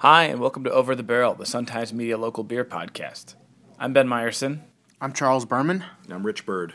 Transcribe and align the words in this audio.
Hi, 0.00 0.26
and 0.26 0.38
welcome 0.38 0.62
to 0.62 0.70
Over 0.70 0.94
the 0.94 1.02
Barrel, 1.02 1.34
the 1.34 1.44
Sun 1.44 1.66
Times 1.66 1.92
Media 1.92 2.16
local 2.16 2.44
beer 2.44 2.64
podcast. 2.64 3.34
I'm 3.80 3.92
Ben 3.92 4.06
Meyerson. 4.06 4.60
I'm 5.00 5.12
Charles 5.12 5.44
Berman. 5.44 5.84
I'm 6.08 6.24
Rich 6.24 6.46
Bird. 6.46 6.72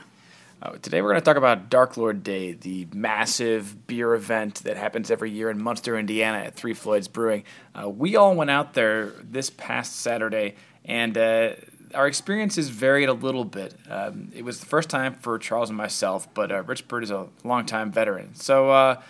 Uh, 0.61 0.71
today 0.81 1.01
we're 1.01 1.11
going 1.11 1.21
to 1.21 1.25
talk 1.25 1.37
about 1.37 1.69
Dark 1.69 1.95
Lord 1.95 2.21
Day, 2.21 2.51
the 2.51 2.85
massive 2.93 3.87
beer 3.87 4.13
event 4.13 4.55
that 4.65 4.75
happens 4.75 5.09
every 5.09 5.31
year 5.31 5.49
in 5.49 5.63
Munster, 5.63 5.97
Indiana 5.97 6.39
at 6.39 6.55
Three 6.55 6.73
Floyds 6.73 7.07
Brewing. 7.07 7.45
Uh, 7.73 7.87
we 7.87 8.17
all 8.17 8.35
went 8.35 8.49
out 8.49 8.73
there 8.73 9.13
this 9.23 9.49
past 9.49 10.01
Saturday, 10.01 10.55
and 10.83 11.17
uh, 11.17 11.51
our 11.93 12.07
experiences 12.07 12.67
varied 12.67 13.07
a 13.07 13.13
little 13.13 13.45
bit. 13.45 13.73
Um, 13.89 14.33
it 14.35 14.43
was 14.43 14.59
the 14.59 14.65
first 14.65 14.89
time 14.89 15.13
for 15.13 15.39
Charles 15.39 15.69
and 15.69 15.77
myself, 15.77 16.27
but 16.33 16.51
uh, 16.51 16.61
Rich 16.63 16.89
Bird 16.89 17.03
is 17.03 17.11
a 17.11 17.29
longtime 17.45 17.89
veteran. 17.89 18.35
So 18.35 18.69
uh, 18.69 19.01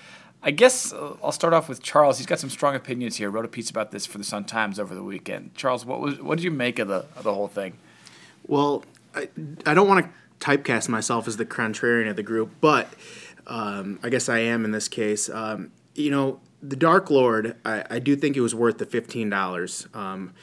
I 0.43 0.51
guess 0.51 0.91
uh, 0.91 1.15
I'll 1.23 1.31
start 1.31 1.53
off 1.53 1.69
with 1.69 1.81
Charles. 1.81 2.17
He's 2.17 2.27
got 2.27 2.39
some 2.39 2.49
strong 2.49 2.75
opinions 2.75 3.15
here. 3.15 3.29
Wrote 3.29 3.45
a 3.45 3.49
piece 3.49 3.69
about 3.69 3.91
this 3.91 4.05
for 4.05 4.17
the 4.17 4.23
Sun 4.23 4.45
Times 4.45 4.79
over 4.79 4.93
the 4.93 5.03
weekend. 5.03 5.55
Charles, 5.55 5.85
what 5.85 6.01
was 6.01 6.21
what 6.21 6.37
did 6.37 6.43
you 6.43 6.51
make 6.51 6.79
of 6.79 6.89
the 6.89 7.05
of 7.15 7.23
the 7.23 7.33
whole 7.33 7.47
thing? 7.47 7.77
Well, 8.45 8.83
I, 9.15 9.29
I 9.65 9.73
don't 9.73 9.87
want 9.87 10.05
to 10.05 10.11
typecast 10.45 10.89
myself 10.89 11.27
as 11.27 11.37
the 11.37 11.45
contrarian 11.45 12.09
of 12.09 12.17
the 12.17 12.23
group, 12.23 12.51
but 12.59 12.93
um, 13.47 13.99
I 14.03 14.09
guess 14.09 14.27
I 14.27 14.39
am 14.39 14.65
in 14.65 14.71
this 14.71 14.89
case. 14.89 15.29
Um, 15.29 15.71
you 15.95 16.11
know, 16.11 16.41
the 16.61 16.75
Dark 16.75 17.09
Lord, 17.09 17.55
I, 17.63 17.85
I, 17.89 17.99
do 17.99 18.15
think 18.15 18.35
it 18.35 18.41
was 18.41 18.53
worth 18.53 18.77
the 18.77 18.85
fifteen 18.85 19.29
dollars. 19.29 19.87
Um, 19.93 20.33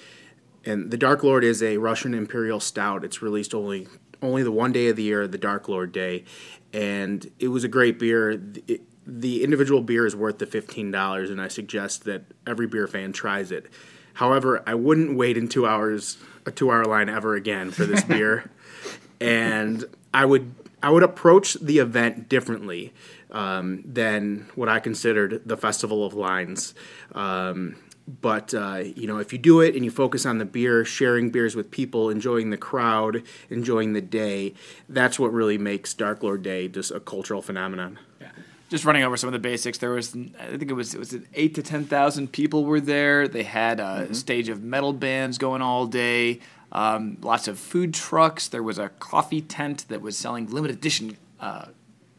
and 0.65 0.91
the 0.91 0.97
Dark 0.97 1.23
Lord 1.23 1.45
is 1.45 1.63
a 1.63 1.77
Russian 1.79 2.15
Imperial 2.15 2.61
Stout. 2.61 3.05
It's 3.05 3.21
released 3.21 3.55
only 3.55 3.87
only 4.23 4.43
the 4.43 4.53
one 4.53 4.73
day 4.73 4.89
of 4.89 4.97
the 4.97 5.03
year, 5.03 5.27
the 5.27 5.39
Dark 5.39 5.69
Lord 5.69 5.93
Day, 5.93 6.25
and 6.73 7.31
it 7.39 7.49
was 7.49 7.65
a 7.65 7.69
great 7.69 7.99
beer. 7.99 8.31
It, 8.67 8.83
the 9.07 9.43
individual 9.43 9.83
beer 9.83 10.07
is 10.07 10.15
worth 10.15 10.39
the 10.39 10.47
fifteen 10.47 10.91
dollars, 10.91 11.31
and 11.31 11.41
I 11.41 11.49
suggest 11.49 12.05
that 12.05 12.25
every 12.47 12.67
beer 12.67 12.87
fan 12.87 13.13
tries 13.13 13.51
it. 13.51 13.67
However, 14.15 14.63
I 14.67 14.75
wouldn't 14.75 15.17
wait 15.17 15.37
in 15.37 15.49
two 15.49 15.67
hours 15.67 16.19
a 16.47 16.51
two 16.51 16.71
hour 16.71 16.85
line 16.85 17.09
ever 17.09 17.35
again 17.35 17.71
for 17.71 17.87
this 17.87 18.05
beer, 18.05 18.51
and 19.21 19.85
I 20.13 20.25
would 20.25 20.55
I 20.83 20.91
would 20.91 21.03
approach 21.03 21.55
the 21.55 21.79
event 21.79 22.29
differently 22.29 22.93
um, 23.31 23.83
than 23.85 24.49
what 24.55 24.69
I 24.69 24.81
considered 24.81 25.43
the 25.45 25.57
Festival 25.57 26.05
of 26.05 26.15
Lines. 26.15 26.75
Um, 27.13 27.77
but 28.21 28.55
uh, 28.55 28.83
you 28.97 29.07
know, 29.07 29.19
if 29.19 29.33
you 29.33 29.39
do 29.39 29.61
it 29.61 29.77
and 29.77 29.85
you 29.85 29.91
focus 29.91 30.27
on 30.27 30.39
the 30.39 30.45
beer, 30.45 30.85
sharing 30.85 31.31
beers 31.31 31.55
with 31.55 31.71
people, 31.71 32.11
enjoying 32.11 32.51
the 32.51 32.57
crowd, 32.57 33.23
enjoying 33.49 33.93
the 33.93 34.01
day, 34.01 34.55
that's 34.89 35.19
what 35.19 35.33
really 35.33 35.59
makes 35.59 35.95
Dark 35.95 36.23
Lord 36.23 36.43
Day 36.43 36.67
just 36.67 36.91
a 36.91 37.01
cultural 37.01 37.43
phenomenon. 37.43 37.99
Just 38.71 38.85
running 38.85 39.03
over 39.03 39.17
some 39.17 39.29
of 39.29 39.33
the 39.33 39.41
basics. 39.41 39.79
There 39.79 39.91
was, 39.91 40.17
I 40.39 40.57
think 40.57 40.71
it 40.71 40.75
was, 40.75 40.95
it 40.95 40.99
was 40.99 41.17
eight 41.35 41.55
to 41.57 41.63
ten 41.63 41.85
thousand 41.85 42.33
people 42.33 42.65
were 42.65 42.81
there. 42.81 43.29
They 43.29 43.43
had 43.43 43.81
a 43.81 43.83
mm-hmm. 43.83 44.13
stage 44.15 44.49
of 44.49 44.63
metal 44.63 44.93
bands 44.93 45.39
going 45.39 45.61
all 45.61 45.87
day. 45.87 46.41
Um, 46.73 47.19
lots 47.21 47.49
of 47.49 47.59
food 47.59 47.93
trucks. 47.93 48.49
There 48.49 48.63
was 48.63 48.79
a 48.79 48.89
coffee 48.89 49.41
tent 49.41 49.87
that 49.89 50.01
was 50.01 50.17
selling 50.17 50.47
limited 50.47 50.77
edition 50.77 51.17
uh, 51.41 51.67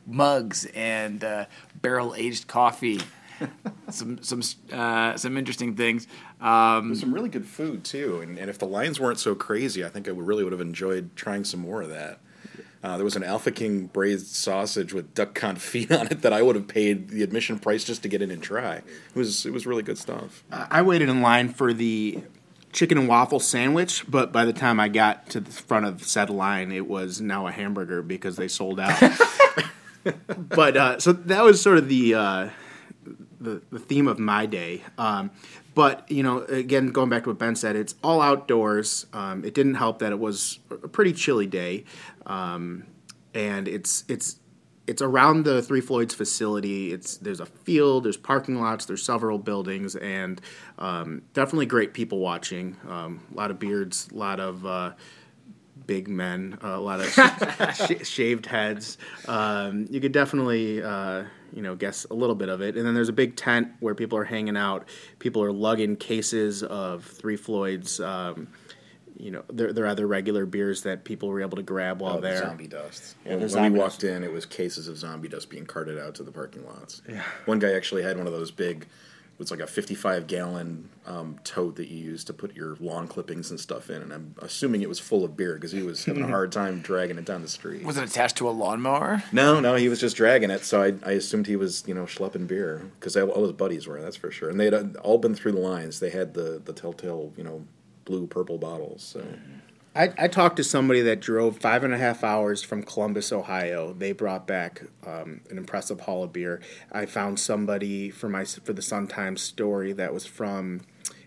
mugs 0.06 0.66
and 0.76 1.24
uh, 1.24 1.46
barrel 1.82 2.14
aged 2.16 2.48
coffee. 2.48 3.00
some 3.90 4.22
some 4.22 4.42
uh, 4.72 5.18
some 5.18 5.38
interesting 5.38 5.76
things. 5.76 6.08
Um, 6.40 6.96
some 6.96 7.14
really 7.14 7.30
good 7.30 7.46
food 7.46 7.84
too, 7.84 8.22
and, 8.22 8.38
and 8.38 8.50
if 8.50 8.58
the 8.58 8.68
lines 8.68 9.00
weren't 9.00 9.20
so 9.20 9.36
crazy, 9.36 9.84
I 9.84 9.90
think 9.90 10.08
I 10.08 10.12
would 10.12 10.26
really 10.26 10.44
would 10.44 10.54
have 10.54 10.62
enjoyed 10.62 11.16
trying 11.16 11.44
some 11.44 11.62
more 11.62 11.82
of 11.82 11.90
that. 11.90 12.20
Uh, 12.84 12.98
there 12.98 13.06
was 13.06 13.16
an 13.16 13.24
Alpha 13.24 13.52
King 13.52 13.86
braised 13.88 14.28
sausage 14.28 14.94
with 14.94 15.14
duck 15.14 15.38
confit 15.38 15.92
on 16.00 16.08
it 16.08 16.22
that 16.22 16.34
I 16.34 16.42
would 16.42 16.56
have 16.56 16.68
paid 16.68 17.10
the 17.10 17.24
admission 17.24 17.60
price 17.60 17.84
just 17.84 18.02
to 18.04 18.10
get 18.10 18.22
in 18.22 18.32
and 18.32 18.42
try. 18.42 18.76
It 18.76 18.86
was 19.16 19.46
it 19.46 19.54
was 19.54 19.66
really 19.66 19.84
good 19.84 19.98
stuff. 19.98 20.44
I 20.52 20.82
waited 20.82 21.10
in 21.10 21.22
line 21.22 21.50
for 21.50 21.74
the 21.74 22.24
chicken 22.72 22.98
and 22.98 23.08
waffle 23.08 23.40
sandwich, 23.40 24.06
but 24.08 24.32
by 24.32 24.46
the 24.46 24.54
time 24.54 24.80
I 24.80 24.88
got 24.88 25.30
to 25.32 25.40
the 25.40 25.52
front 25.52 25.86
of 25.86 26.04
said 26.04 26.30
line, 26.30 26.72
it 26.72 26.88
was 26.88 27.22
now 27.22 27.48
a 27.48 27.52
hamburger 27.52 28.02
because 28.02 28.36
they 28.36 28.48
sold 28.48 28.80
out. 28.80 29.00
but 30.50 30.78
uh, 30.78 31.00
so 31.00 31.12
that 31.14 31.44
was 31.44 31.62
sort 31.62 31.78
of 31.78 31.90
the, 31.90 32.16
uh, 32.16 32.50
the 33.40 33.62
the 33.72 33.80
theme 33.80 34.08
of 34.08 34.20
my 34.20 34.46
day. 34.46 34.84
Um, 34.98 35.32
but 35.74 36.10
you 36.10 36.24
know, 36.24 36.42
again, 36.44 36.88
going 36.88 37.10
back 37.10 37.24
to 37.24 37.30
what 37.30 37.40
Ben 37.40 37.56
said, 37.56 37.76
it's 37.76 37.96
all 38.04 38.22
outdoors. 38.22 39.06
Um, 39.14 39.46
it 39.46 39.54
didn't 39.54 39.76
help 39.76 40.00
that 40.00 40.12
it 40.12 40.20
was 40.20 40.60
a 40.70 40.88
pretty 40.88 41.14
chilly 41.14 41.48
day, 41.48 41.86
um, 42.26 42.86
and 43.34 43.68
it's 43.68 44.04
it's 44.08 44.40
it's 44.88 45.02
around 45.02 45.46
the 45.46 45.62
Three 45.62 45.82
Floyds 45.82 46.14
facility. 46.14 46.92
It's 46.92 47.18
there's 47.18 47.40
a 47.40 47.46
field, 47.46 48.04
there's 48.04 48.18
parking 48.18 48.60
lots, 48.60 48.86
there's 48.86 49.04
several 49.04 49.38
buildings, 49.38 49.96
and 49.96 50.42
um, 50.78 51.22
definitely 51.34 51.68
great 51.68 51.94
people 51.94 52.20
watching. 52.20 52.76
Um, 52.88 53.22
a 53.32 53.38
lot 53.38 53.52
of 53.52 53.60
beards, 53.60 54.10
a 54.12 54.16
lot 54.16 54.40
of 54.40 54.66
uh, 54.66 54.92
big 55.88 56.08
men, 56.08 56.58
uh, 56.64 56.70
a 56.70 56.80
lot 56.80 57.00
of 57.00 57.08
sh- 57.76 58.08
shaved 58.08 58.46
heads. 58.46 58.98
Um, 59.28 59.88
you 59.90 60.00
could 60.00 60.12
definitely 60.12 60.82
uh, 60.82 61.24
you 61.54 61.62
know 61.62 61.76
guess 61.76 62.06
a 62.06 62.14
little 62.14 62.36
bit 62.36 62.50
of 62.50 62.62
it. 62.62 62.76
And 62.78 62.86
then 62.86 62.94
there's 62.94 63.10
a 63.10 63.14
big 63.14 63.36
tent 63.36 63.70
where 63.80 63.96
people 63.96 64.18
are 64.18 64.24
hanging 64.24 64.58
out. 64.58 64.88
People 65.20 65.44
are 65.44 65.52
lugging 65.52 65.96
cases 65.96 66.64
of 66.64 67.06
Three 67.06 67.38
Floyds 67.38 68.00
um, 68.00 68.48
you 69.22 69.30
know, 69.30 69.44
they're, 69.54 69.72
they're 69.72 69.86
either 69.86 70.08
regular 70.08 70.48
beers 70.48 70.82
that 70.82 71.04
people 71.04 71.30
were 71.30 71.42
able 71.42 71.56
to 71.58 71.62
grab 71.62 72.02
while 72.02 72.18
oh, 72.18 72.22
there. 72.22 72.40
Zombie 72.40 72.66
dust. 72.66 73.16
Yeah, 73.24 73.36
when, 73.36 73.50
when 73.50 73.74
we 73.74 73.80
walked 73.80 74.04
in, 74.04 74.24
it 74.24 74.32
was 74.32 74.48
cases 74.48 74.88
of 74.88 74.98
zombie 74.98 75.28
dust 75.28 75.48
being 75.48 75.68
carted 75.68 76.00
out 76.00 76.16
to 76.16 76.24
the 76.24 76.32
parking 76.32 76.66
lots. 76.66 77.04
Yeah. 77.08 77.22
One 77.46 77.60
guy 77.60 77.74
actually 77.74 78.02
had 78.02 78.18
one 78.18 78.26
of 78.26 78.34
those 78.34 78.50
big, 78.50 78.82
it 78.84 78.88
was 79.42 79.50
like 79.50 79.60
a 79.60 79.66
55 79.66 80.28
gallon 80.28 80.88
um, 81.08 81.40
tote 81.44 81.76
that 81.78 81.88
you 81.88 81.98
use 81.98 82.24
to 82.26 82.34
put 82.34 82.56
your 82.56 82.78
lawn 82.80 83.08
clippings 83.08 83.50
and 83.50 83.60
stuff 83.60 83.90
in, 83.90 84.04
and 84.04 84.14
I'm 84.14 84.36
assuming 84.40 84.84
it 84.84 84.88
was 84.88 85.00
full 85.00 85.26
of 85.26 85.36
beer 85.36 85.56
because 85.56 85.72
he 85.72 85.82
was 85.82 86.06
having 86.06 86.24
a 86.24 86.28
hard 86.28 86.52
time 86.62 86.82
dragging 86.82 87.18
it 87.18 87.26
down 87.26 87.42
the 87.42 87.48
street. 87.48 87.84
Was 87.84 87.98
it 87.98 88.08
attached 88.08 88.38
to 88.38 88.48
a 88.48 88.52
lawnmower? 88.52 89.24
No, 89.32 89.60
no, 89.60 89.74
he 89.74 89.90
was 89.90 90.00
just 90.00 90.16
dragging 90.16 90.52
it. 90.52 90.64
So 90.64 90.84
I, 90.84 90.94
I 91.04 91.14
assumed 91.14 91.48
he 91.48 91.56
was, 91.56 91.84
you 91.88 91.96
know, 91.96 92.04
schlepping 92.04 92.46
beer 92.46 92.92
because 93.00 93.18
all 93.18 93.42
his 93.42 93.54
buddies 93.54 93.88
were. 93.88 94.00
That's 94.00 94.16
for 94.16 94.30
sure. 94.30 94.50
And 94.52 94.60
they'd 94.60 94.76
all 94.98 95.18
been 95.18 95.34
through 95.34 95.54
the 95.54 95.60
lines. 95.60 96.00
They 96.00 96.12
had 96.12 96.36
the 96.36 96.62
the 96.64 96.74
telltale, 96.74 97.34
you 97.36 97.44
know, 97.44 97.66
blue 98.06 98.28
purple 98.28 98.60
bottles. 98.60 99.02
So. 99.02 99.26
I, 99.94 100.14
I, 100.18 100.28
talked 100.30 100.56
to 100.56 100.64
somebody 100.64 101.02
that 101.02 101.20
drove 101.20 101.58
five 101.58 101.84
and 101.84 101.94
a 101.94 101.98
half 101.98 102.24
hours 102.24 102.64
from 102.64 102.84
Columbus, 102.84 103.34
Ohio. 103.34 103.94
They 103.94 104.14
brought 104.14 104.48
back 104.48 104.84
um, 105.06 105.42
an 105.50 105.58
impressive 105.58 106.02
haul 106.02 106.24
of 106.24 106.32
beer. 106.32 106.62
I 106.92 107.06
found 107.06 107.40
somebody 107.40 108.10
for 108.10 108.30
my 108.30 108.46
for 108.46 108.72
the 108.72 108.82
Sun 108.82 109.08
Times 109.08 109.42
story 109.42 109.92
that 109.94 110.14
was 110.14 110.26
from 110.26 110.82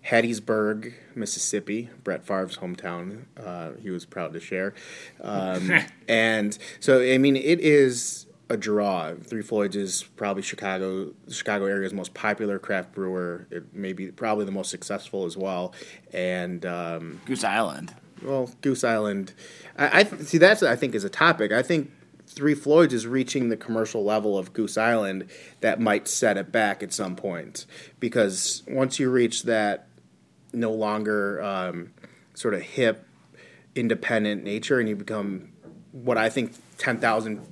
Hattiesburg, 0.09 0.95
Mississippi, 1.15 1.91
Brett 2.05 2.27
Favre's 2.27 2.57
hometown. 2.57 3.25
Uh, 3.37 3.73
he 3.83 3.91
was 3.91 4.07
proud 4.07 4.33
to 4.33 4.41
share, 4.41 4.73
um, 5.21 5.71
and 6.09 6.57
so 6.81 7.03
I 7.03 7.19
mean 7.19 7.37
it 7.37 7.61
is 7.61 8.27
a 8.49 8.57
draw. 8.57 9.15
Three 9.15 9.43
Floyds 9.43 9.77
is 9.77 10.05
probably 10.17 10.43
Chicago, 10.43 11.13
the 11.27 11.35
Chicago 11.35 11.67
area's 11.67 11.93
most 11.93 12.15
popular 12.15 12.59
craft 12.59 12.93
brewer. 12.95 13.47
It 13.51 13.75
may 13.75 13.93
be 13.93 14.11
probably 14.11 14.45
the 14.45 14.53
most 14.53 14.71
successful 14.71 15.25
as 15.25 15.37
well. 15.37 15.75
And 16.13 16.65
um, 16.65 17.21
Goose 17.27 17.45
Island. 17.45 17.95
Well, 18.25 18.51
Goose 18.63 18.85
Island. 18.85 19.33
I, 19.77 20.01
I 20.01 20.05
see 20.05 20.39
that's 20.39 20.63
I 20.63 20.77
think 20.77 20.95
is 20.95 21.05
a 21.05 21.11
topic. 21.11 21.53
I 21.53 21.63
think 21.63 21.91
Three 22.27 22.55
Floyds 22.55 22.95
is 22.95 23.07
reaching 23.07 23.49
the 23.49 23.57
commercial 23.57 24.03
level 24.03 24.39
of 24.39 24.53
Goose 24.53 24.79
Island 24.79 25.29
that 25.61 25.79
might 25.81 26.09
set 26.09 26.37
it 26.37 26.51
back 26.51 26.83
at 26.83 26.93
some 26.93 27.17
point 27.17 27.67
because 28.01 28.63
once 28.67 28.99
you 28.99 29.11
reach 29.11 29.43
that 29.43 29.87
no 30.53 30.73
longer 30.73 31.43
um, 31.43 31.93
sort 32.35 32.55
of 32.55 32.63
hip, 32.63 33.07
independent 33.75 34.43
nature, 34.43 34.81
and 34.81 34.89
you 34.89 34.97
become 34.97 35.53
what 35.93 36.17
I 36.17 36.31
think 36.31 36.55
ten 36.79 36.99
thousand 36.99 37.47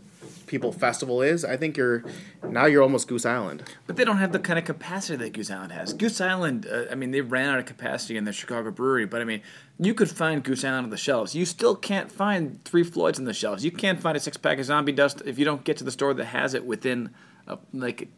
people 0.53 0.71
festival 0.71 1.23
is, 1.23 1.47
I 1.47 1.57
think 1.57 1.79
you're 1.79 2.05
now 2.47 2.67
you're 2.67 2.83
almost 2.83 3.09
Goose 3.09 3.25
Island. 3.25 3.65
But 3.87 3.97
they 3.97 4.05
don't 4.05 4.19
have 4.19 4.33
the 4.33 4.39
kind 4.39 4.59
of 4.59 4.67
capacity 4.67 5.17
that 5.17 5.33
Goose 5.33 5.51
Island 5.51 5.73
has. 5.73 5.95
Goose 5.95 6.21
Island, 6.21 6.69
uh, 6.71 6.85
I 6.91 6.95
mean, 6.95 7.11
they 7.11 7.23
ran 7.23 7.49
out 7.49 7.59
of 7.59 7.65
capacity 7.65 8.19
in 8.19 8.25
the 8.25 8.33
Chicago 8.33 8.71
brewery, 8.71 9.07
but 9.07 9.23
I 9.23 9.25
mean, 9.25 9.41
you 9.79 9.95
could 9.95 10.11
find 10.11 10.45
Goose 10.45 10.63
Island 10.63 10.85
on 10.85 10.91
the 10.91 10.99
shelves. 10.99 11.35
You 11.35 11.47
still 11.47 11.75
can't 11.75 12.13
find 12.13 12.63
Three 12.65 12.85
Floyds 12.85 13.19
on 13.19 13.25
the 13.25 13.33
shelves. 13.33 13.65
You 13.65 13.71
can't 13.73 13.99
find 13.99 14.15
a 14.15 14.21
six 14.21 14.37
pack 14.37 14.59
of 14.59 14.67
Zombie 14.67 14.93
Dust 14.93 15.23
if 15.25 15.39
you 15.39 15.47
don't 15.47 15.65
get 15.65 15.79
to 15.79 15.85
the 15.85 15.91
store 15.91 16.13
that 16.13 16.27
has 16.27 16.53
it 16.53 16.67
within 16.67 17.11
uh, 17.49 17.57
like 17.73 18.09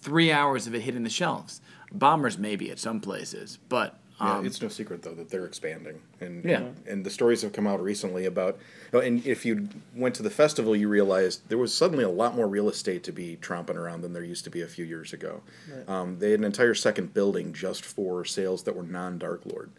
three 0.00 0.30
hours 0.30 0.68
of 0.68 0.74
it 0.76 0.82
hitting 0.82 1.02
the 1.02 1.10
shelves. 1.10 1.60
Bombers 1.92 2.38
maybe 2.38 2.70
at 2.70 2.78
some 2.78 3.00
places, 3.00 3.58
but 3.68 3.98
yeah, 4.20 4.36
um, 4.36 4.46
it's 4.46 4.60
no 4.60 4.68
secret 4.68 5.02
though 5.02 5.14
that 5.14 5.30
they're 5.30 5.46
expanding, 5.46 6.00
and 6.20 6.44
yeah. 6.44 6.68
and 6.86 7.04
the 7.04 7.10
stories 7.10 7.42
have 7.42 7.52
come 7.52 7.66
out 7.66 7.82
recently 7.82 8.26
about. 8.26 8.58
And 8.92 9.24
if 9.26 9.46
you 9.46 9.68
went 9.94 10.14
to 10.16 10.22
the 10.22 10.30
festival, 10.30 10.76
you 10.76 10.88
realized 10.88 11.48
there 11.48 11.58
was 11.58 11.72
suddenly 11.72 12.04
a 12.04 12.10
lot 12.10 12.36
more 12.36 12.46
real 12.46 12.68
estate 12.68 13.02
to 13.04 13.12
be 13.12 13.38
tromping 13.40 13.76
around 13.76 14.02
than 14.02 14.12
there 14.12 14.24
used 14.24 14.44
to 14.44 14.50
be 14.50 14.62
a 14.62 14.66
few 14.66 14.84
years 14.84 15.12
ago. 15.12 15.42
Right. 15.72 15.88
Um, 15.88 16.18
they 16.18 16.32
had 16.32 16.40
an 16.40 16.44
entire 16.44 16.74
second 16.74 17.14
building 17.14 17.52
just 17.52 17.84
for 17.84 18.24
sales 18.24 18.64
that 18.64 18.76
were 18.76 18.82
non-Dark 18.82 19.46
Lord. 19.46 19.70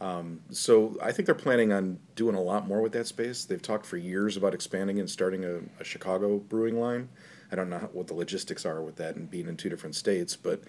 Um, 0.00 0.40
so 0.50 0.98
I 1.00 1.12
think 1.12 1.26
they're 1.26 1.34
planning 1.34 1.72
on 1.72 1.98
doing 2.16 2.34
a 2.34 2.40
lot 2.40 2.66
more 2.66 2.82
with 2.82 2.92
that 2.92 3.06
space. 3.06 3.44
They've 3.44 3.62
talked 3.62 3.86
for 3.86 3.96
years 3.96 4.36
about 4.36 4.52
expanding 4.52 4.98
and 4.98 5.08
starting 5.08 5.44
a, 5.44 5.60
a 5.80 5.84
Chicago 5.84 6.38
brewing 6.38 6.80
line. 6.80 7.08
I 7.52 7.56
don't 7.56 7.70
know 7.70 7.88
what 7.92 8.08
the 8.08 8.14
logistics 8.14 8.66
are 8.66 8.82
with 8.82 8.96
that 8.96 9.14
and 9.16 9.30
being 9.30 9.46
in 9.46 9.56
two 9.56 9.68
different 9.68 9.94
states, 9.94 10.34
but 10.34 10.62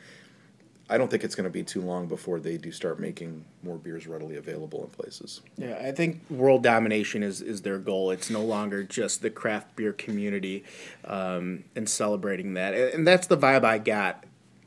I 0.88 0.98
don't 1.00 1.10
think 1.10 1.24
it's 1.24 1.34
going 1.34 1.46
to 1.46 1.50
be 1.50 1.64
too 1.64 1.82
long 1.82 2.08
before 2.08 2.40
they 2.40 2.58
do 2.58 2.72
start 2.72 3.00
making 3.00 3.44
more 3.64 3.78
beers 3.78 4.06
readily 4.06 4.36
available 4.36 4.84
in 4.84 4.90
places. 4.90 5.42
Yeah, 5.58 5.82
I 5.84 5.92
think 5.92 6.22
world 6.30 6.62
domination 6.62 7.24
is, 7.24 7.42
is 7.42 7.64
their 7.64 7.80
goal. 7.80 8.12
It's 8.12 8.30
no 8.30 8.42
longer 8.42 8.84
just 8.84 9.24
the 9.24 9.32
craft 9.32 9.76
beer 9.76 9.94
community 9.94 10.64
um, 11.06 11.64
and 11.76 11.90
celebrating 11.90 12.54
that. 12.54 12.76
And 12.76 13.08
that's 13.08 13.26
the 13.26 13.38
vibe 13.38 13.64
I 13.66 13.80
got 13.80 14.26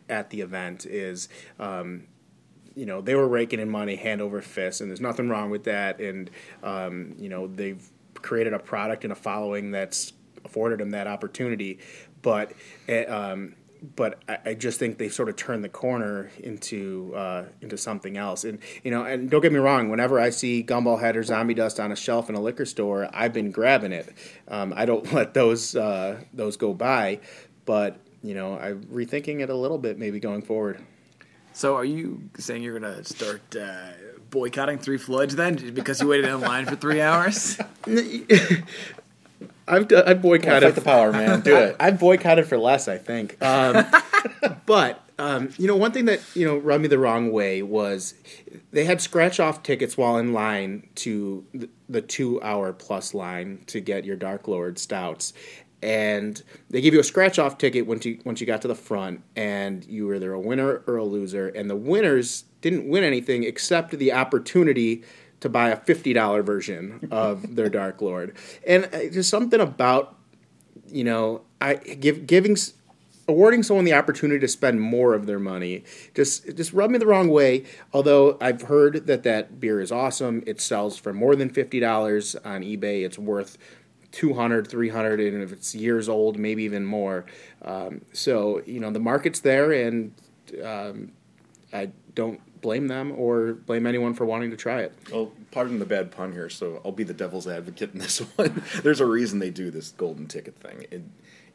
at 0.09 0.31
the 0.31 0.41
event 0.41 0.87
is, 0.87 1.29
um, 1.61 2.05
you 2.75 2.87
know, 2.87 3.01
they 3.01 3.15
were 3.15 3.29
raking 3.29 3.61
in 3.61 3.69
money 3.69 3.97
hand 3.97 4.21
over 4.21 4.43
fist, 4.43 4.81
and 4.81 4.91
there's 4.91 5.01
nothing 5.01 5.29
wrong 5.29 5.51
with 5.51 5.65
that. 5.65 6.01
And, 6.01 6.31
um, 6.63 7.15
you 7.19 7.29
know, 7.29 7.47
they've 7.47 7.89
created 8.15 8.53
a 8.53 8.59
product 8.59 9.05
and 9.05 9.13
a 9.13 9.17
following 9.17 9.71
that's 9.71 10.13
afforded 10.45 10.81
them 10.81 10.91
that 10.91 11.07
opportunity. 11.07 11.79
But, 12.23 12.53
eh, 12.89 13.05
um, 13.05 13.55
but 13.97 14.23
I, 14.29 14.39
I, 14.47 14.55
just 14.55 14.79
think 14.79 14.99
they 14.99 15.09
sort 15.09 15.29
of 15.29 15.37
turned 15.37 15.63
the 15.65 15.69
corner 15.69 16.31
into 16.39 17.13
uh, 17.15 17.45
into 17.61 17.77
something 17.77 18.17
else. 18.17 18.45
And 18.45 18.59
you 18.83 18.91
know, 18.91 19.05
and 19.05 19.31
don't 19.31 19.41
get 19.41 19.53
me 19.53 19.59
wrong. 19.59 19.89
Whenever 19.89 20.19
I 20.19 20.31
see 20.31 20.63
Gumball 20.63 21.01
Head 21.01 21.17
or 21.17 21.23
Zombie 21.23 21.55
Dust 21.55 21.79
on 21.81 21.93
a 21.93 21.97
shelf 21.97 22.29
in 22.29 22.35
a 22.35 22.41
liquor 22.41 22.65
store, 22.65 23.09
I've 23.13 23.33
been 23.33 23.51
grabbing 23.51 23.93
it. 23.93 24.13
Um, 24.49 24.73
I 24.77 24.85
don't 24.85 25.13
let 25.15 25.35
those 25.35 25.77
uh, 25.77 26.21
those 26.33 26.57
go 26.57 26.75
by. 26.75 27.21
But 27.65 27.99
you 28.23 28.35
know, 28.35 28.59
I'm 28.59 28.85
rethinking 28.85 29.41
it 29.41 29.51
a 29.51 29.55
little 29.55 29.79
bit, 29.79 29.99
maybe 29.99 30.21
going 30.21 30.43
forward. 30.43 30.81
So, 31.53 31.75
are 31.75 31.85
you 31.85 32.31
saying 32.39 32.63
you're 32.63 32.79
going 32.79 32.95
to 32.95 33.05
start 33.05 33.57
uh, 33.57 33.91
boycotting 34.31 34.79
Three 34.79 34.97
Floyds 34.97 35.35
then, 35.35 35.75
because 35.75 36.01
you 36.01 36.07
waited 36.07 36.27
in 36.27 36.41
line 36.41 36.67
for 36.67 36.77
three 36.77 37.01
hours? 37.01 37.59
I've 39.69 39.93
I've 39.93 40.23
boycotted. 40.23 40.63
Yeah, 40.63 40.69
fight 40.69 40.75
the 40.75 40.81
power, 40.81 41.13
man. 41.13 41.41
Do 41.41 41.57
it. 41.57 41.77
I've 41.79 41.99
boycotted 41.99 42.47
for 42.47 42.59
less, 42.59 42.89
I 42.89 42.99
think. 42.99 43.41
Um, 43.43 43.85
but 44.67 45.05
um, 45.19 45.51
you 45.59 45.67
know, 45.67 45.77
one 45.77 45.93
thing 45.93 46.05
that 46.07 46.21
you 46.35 46.47
know 46.47 46.57
rubbed 46.57 46.83
me 46.83 46.89
the 46.89 46.99
wrong 46.99 47.33
way 47.33 47.63
was 47.63 48.15
they 48.71 48.85
had 48.85 49.01
scratch 49.01 49.41
off 49.41 49.63
tickets 49.63 49.97
while 49.97 50.17
in 50.17 50.33
line 50.33 50.89
to 50.97 51.45
the, 51.53 51.69
the 51.89 52.03
two 52.03 52.41
hour 52.43 52.73
plus 52.73 53.15
line 53.15 53.63
to 53.67 53.81
get 53.81 54.05
your 54.05 54.17
Dark 54.17 54.47
Lord 54.49 54.79
stouts, 54.79 55.33
and 55.83 56.43
they 56.71 56.81
give 56.81 56.95
you 56.95 57.01
a 57.01 57.05
scratch 57.05 57.39
off 57.39 57.59
ticket 57.59 57.87
once 57.87 58.05
you 58.05 58.21
once 58.25 58.41
you 58.41 58.47
got 58.47 58.63
to 58.63 58.69
the 58.69 58.75
front, 58.75 59.23
and 59.37 59.85
you 59.85 60.07
were 60.07 60.15
either 60.15 60.33
a 60.33 60.41
winner 60.41 60.83
or 60.87 60.97
a 60.97 61.05
loser, 61.05 61.49
and 61.49 61.69
the 61.69 61.77
winners 61.77 62.45
didn't 62.61 62.89
win 62.89 63.05
anything 63.05 63.45
except 63.45 63.91
the 63.99 64.13
opportunity 64.13 65.05
to 65.41 65.49
buy 65.49 65.71
a 65.71 65.77
fifty 65.77 66.13
dollar 66.13 66.43
version 66.43 67.09
of 67.11 67.57
their 67.57 67.69
Dark 67.69 68.01
Lord, 68.03 68.37
and 68.67 68.89
uh, 68.93 69.09
just 69.11 69.31
something 69.31 69.61
about 69.61 70.17
you 70.87 71.05
know 71.05 71.43
I 71.61 71.75
give 71.75 72.27
giving 72.27 72.57
awarding 73.29 73.63
someone 73.63 73.85
the 73.85 73.93
opportunity 73.93 74.41
to 74.41 74.49
spend 74.49 74.81
more 74.81 75.13
of 75.13 75.27
their 75.27 75.39
money 75.39 75.85
just 76.15 76.57
just 76.57 76.73
rubbed 76.73 76.93
me 76.93 76.99
the 76.99 77.07
wrong 77.07 77.29
way. 77.29 77.65
Although 77.93 78.39
I've 78.41 78.63
heard 78.63 79.07
that 79.07 79.23
that 79.25 79.61
beer 79.61 79.81
is 79.81 79.93
awesome, 79.93 80.43
it 80.47 80.61
sells 80.61 80.97
for 80.97 81.13
more 81.13 81.37
than 81.37 81.51
fifty 81.51 81.79
dollars 81.79 82.35
on 82.37 82.63
eBay. 82.63 83.05
It's 83.05 83.19
worth 83.19 83.59
200 84.13 84.67
300 84.67 85.21
and 85.21 85.43
if 85.43 85.53
it's 85.53 85.75
years 85.75 86.09
old 86.09 86.39
maybe 86.39 86.63
even 86.63 86.85
more 86.85 87.27
um, 87.63 88.01
so 88.13 88.63
you 88.65 88.81
know 88.81 88.91
the 88.91 88.99
market's 88.99 89.41
there 89.41 89.71
and 89.71 90.15
um, 90.65 91.13
i 91.73 91.91
don't 92.19 92.61
blame 92.61 92.89
them 92.89 93.13
or 93.17 93.53
blame 93.53 93.87
anyone 93.87 94.13
for 94.13 94.27
wanting 94.27 94.51
to 94.51 94.57
try 94.57 94.81
it. 94.81 94.93
Well, 95.13 95.31
pardon 95.53 95.79
the 95.79 95.87
bad 95.87 96.11
pun 96.11 96.33
here, 96.33 96.51
so 96.51 96.83
I'll 96.85 96.91
be 96.91 97.05
the 97.05 97.15
devil's 97.15 97.47
advocate 97.47 97.93
in 97.93 98.01
this 98.01 98.19
one. 98.37 98.65
There's 98.83 99.01
a 99.01 99.07
reason 99.07 99.39
they 99.39 99.51
do 99.51 99.71
this 99.71 99.93
golden 99.93 100.27
ticket 100.27 100.57
thing. 100.57 100.85
It, 100.91 101.03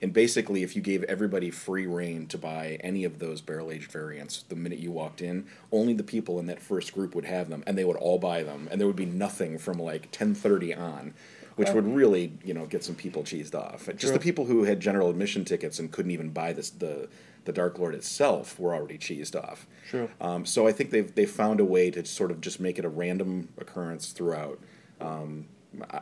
and 0.01 0.13
basically, 0.13 0.63
if 0.63 0.74
you 0.74 0.81
gave 0.81 1.04
everybody 1.04 1.51
free 1.51 1.86
reign 1.86 2.27
to 2.27 2.38
buy 2.38 2.77
any 2.80 3.04
of 3.04 3.19
those 3.19 3.42
barrel 3.42 3.71
aged 3.71 3.92
variants 3.92 4.44
the 4.44 4.56
minute 4.56 4.80
you 4.80 4.92
walked 4.92 5.21
in, 5.21 5.48
only 5.69 5.94
the 5.94 6.01
people 6.01 6.39
in 6.39 6.45
that 6.45 6.62
first 6.62 6.94
group 6.94 7.13
would 7.13 7.25
have 7.25 7.50
them, 7.50 7.62
and 7.68 7.77
they 7.77 7.83
would 7.83 7.98
all 7.98 8.18
buy 8.18 8.44
them, 8.44 8.69
and 8.71 8.80
there 8.80 8.88
would 8.88 8.95
be 8.95 9.06
nothing 9.06 9.57
from 9.57 9.77
like 9.77 10.12
10:30 10.12 10.80
on 10.80 11.13
which 11.56 11.69
would 11.69 11.86
oh. 11.86 11.89
really 11.89 12.33
you 12.44 12.51
know 12.51 12.66
get 12.66 12.83
some 12.83 12.95
people 12.95 13.21
cheesed 13.21 13.54
off. 13.54 13.86
Just 13.86 14.00
True. 14.00 14.12
the 14.13 14.19
people 14.19 14.45
who 14.45 14.63
had 14.63 14.80
general 14.80 15.12
admission 15.12 15.45
tickets 15.45 15.77
and 15.77 15.92
couldn't 15.92 16.09
even 16.09 16.30
buy 16.30 16.51
this 16.51 16.71
the 16.71 17.09
the 17.45 17.51
Dark 17.51 17.80
Lord 17.80 17.94
itself 17.95 18.60
were 18.60 18.74
already 18.74 18.98
cheesed 18.98 19.36
off. 19.36 19.68
True. 19.90 20.10
Um, 20.22 20.45
so 20.45 20.68
I 20.68 20.72
think 20.72 20.92
they've 20.92 21.13
they 21.13 21.25
found 21.25 21.60
a 21.60 21.66
way 21.66 21.92
to 21.92 22.06
sort 22.06 22.31
of 22.31 22.42
just 22.42 22.60
make 22.60 22.80
it 22.80 22.86
a 22.86 22.90
random 22.90 23.50
occurrence 23.57 24.12
throughout. 24.12 24.60
Um, 25.01 25.48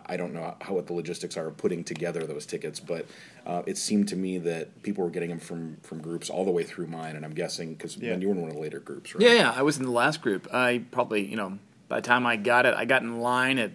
I, 0.05 0.17
don't 0.17 0.33
know 0.33 0.55
how 0.59 0.73
what 0.73 0.87
the 0.87 0.93
logistics 0.93 1.37
are 1.37 1.47
of 1.47 1.57
putting 1.57 1.83
together 1.83 2.25
those 2.25 2.45
tickets, 2.45 2.79
but 2.79 3.05
uh, 3.45 3.63
it 3.65 3.77
seemed 3.77 4.09
to 4.09 4.15
me 4.15 4.37
that 4.39 4.83
people 4.83 5.03
were 5.03 5.09
getting 5.09 5.29
them 5.29 5.39
from 5.39 5.77
from 5.81 6.01
groups 6.01 6.29
all 6.29 6.43
the 6.43 6.51
way 6.51 6.63
through 6.63 6.87
mine, 6.87 7.15
and 7.15 7.23
I'm 7.23 7.33
guessing 7.33 7.73
because 7.73 7.97
yeah. 7.97 8.17
you 8.17 8.27
were 8.27 8.33
in 8.33 8.41
one 8.41 8.49
of 8.49 8.55
the 8.55 8.61
later 8.61 8.79
groups, 8.79 9.15
right? 9.15 9.23
Yeah, 9.23 9.33
yeah, 9.33 9.53
I 9.55 9.61
was 9.61 9.77
in 9.77 9.85
the 9.85 9.91
last 9.91 10.21
group. 10.21 10.47
I 10.53 10.83
probably 10.91 11.25
you 11.25 11.37
know 11.37 11.57
by 11.87 11.97
the 11.97 12.07
time 12.07 12.25
I 12.25 12.35
got 12.35 12.65
it, 12.65 12.75
I 12.75 12.85
got 12.85 13.01
in 13.01 13.19
line 13.19 13.59
at 13.59 13.71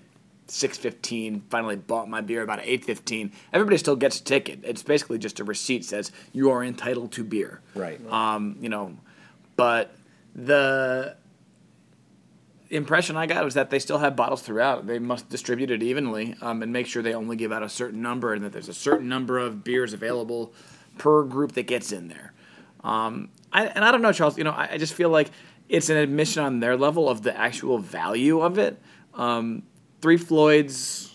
six 0.47 0.79
fifteen. 0.79 1.43
Finally 1.51 1.77
bought 1.77 2.09
my 2.09 2.21
beer 2.21 2.43
about 2.43 2.61
eight 2.63 2.85
fifteen. 2.85 3.33
Everybody 3.53 3.79
still 3.79 3.97
gets 3.97 4.21
a 4.21 4.25
ticket. 4.25 4.61
It's 4.63 4.83
basically 4.83 5.19
just 5.19 5.41
a 5.41 5.45
receipt 5.45 5.85
says 5.85 6.13
you 6.33 6.51
are 6.51 6.63
entitled 6.63 7.13
to 7.13 7.25
beer. 7.25 7.61
Right. 7.75 8.01
Um, 8.11 8.57
you 8.61 8.69
know, 8.69 8.97
but 9.57 9.95
the 10.35 11.17
impression 12.71 13.17
I 13.17 13.27
got 13.27 13.45
was 13.45 13.55
that 13.55 13.71
they 13.71 13.79
still 13.79 13.99
have 13.99 14.17
bottles 14.17 14.43
throughout. 14.43 14.87
They 14.87 14.99
must 14.99 15.29
distribute 15.29 15.71
it 15.71 15.83
evenly 15.83 16.35
um, 16.41 16.63
and 16.63 16.73
make 16.73 16.87
sure 16.87 17.03
they 17.03 17.15
only 17.15 17.37
give 17.37 17.53
out 17.53 17.63
a 17.63 17.69
certain 17.69 18.03
number 18.03 18.33
and 18.33 18.45
that 18.45 18.53
there's 18.53 18.69
a 18.69 18.75
certain 18.75 19.09
number 19.09 19.39
of 19.39 19.65
beers 19.65 19.93
available 19.93 20.53
per 20.99 21.23
group 21.25 21.53
that 21.53 21.67
gets 21.67 21.93
in 21.93 22.09
there. 22.09 22.33
Um, 22.83 23.31
I, 23.53 23.67
and 23.67 23.85
I 23.85 23.93
don't 23.93 24.03
know, 24.03 24.13
Charles. 24.13 24.39
You 24.39 24.45
know, 24.45 24.51
I, 24.51 24.71
I, 24.73 24.79
just 24.79 24.95
feel 24.95 25.09
like 25.09 25.31
it's 25.69 25.89
an 25.89 25.97
admission 25.97 26.43
on 26.43 26.61
their 26.61 26.77
level 26.77 27.09
of 27.09 27.23
the 27.23 27.37
actual 27.37 27.79
value 27.79 28.41
of 28.41 28.59
it. 28.59 28.81
Three 30.07 30.19
Floyds 30.19 31.11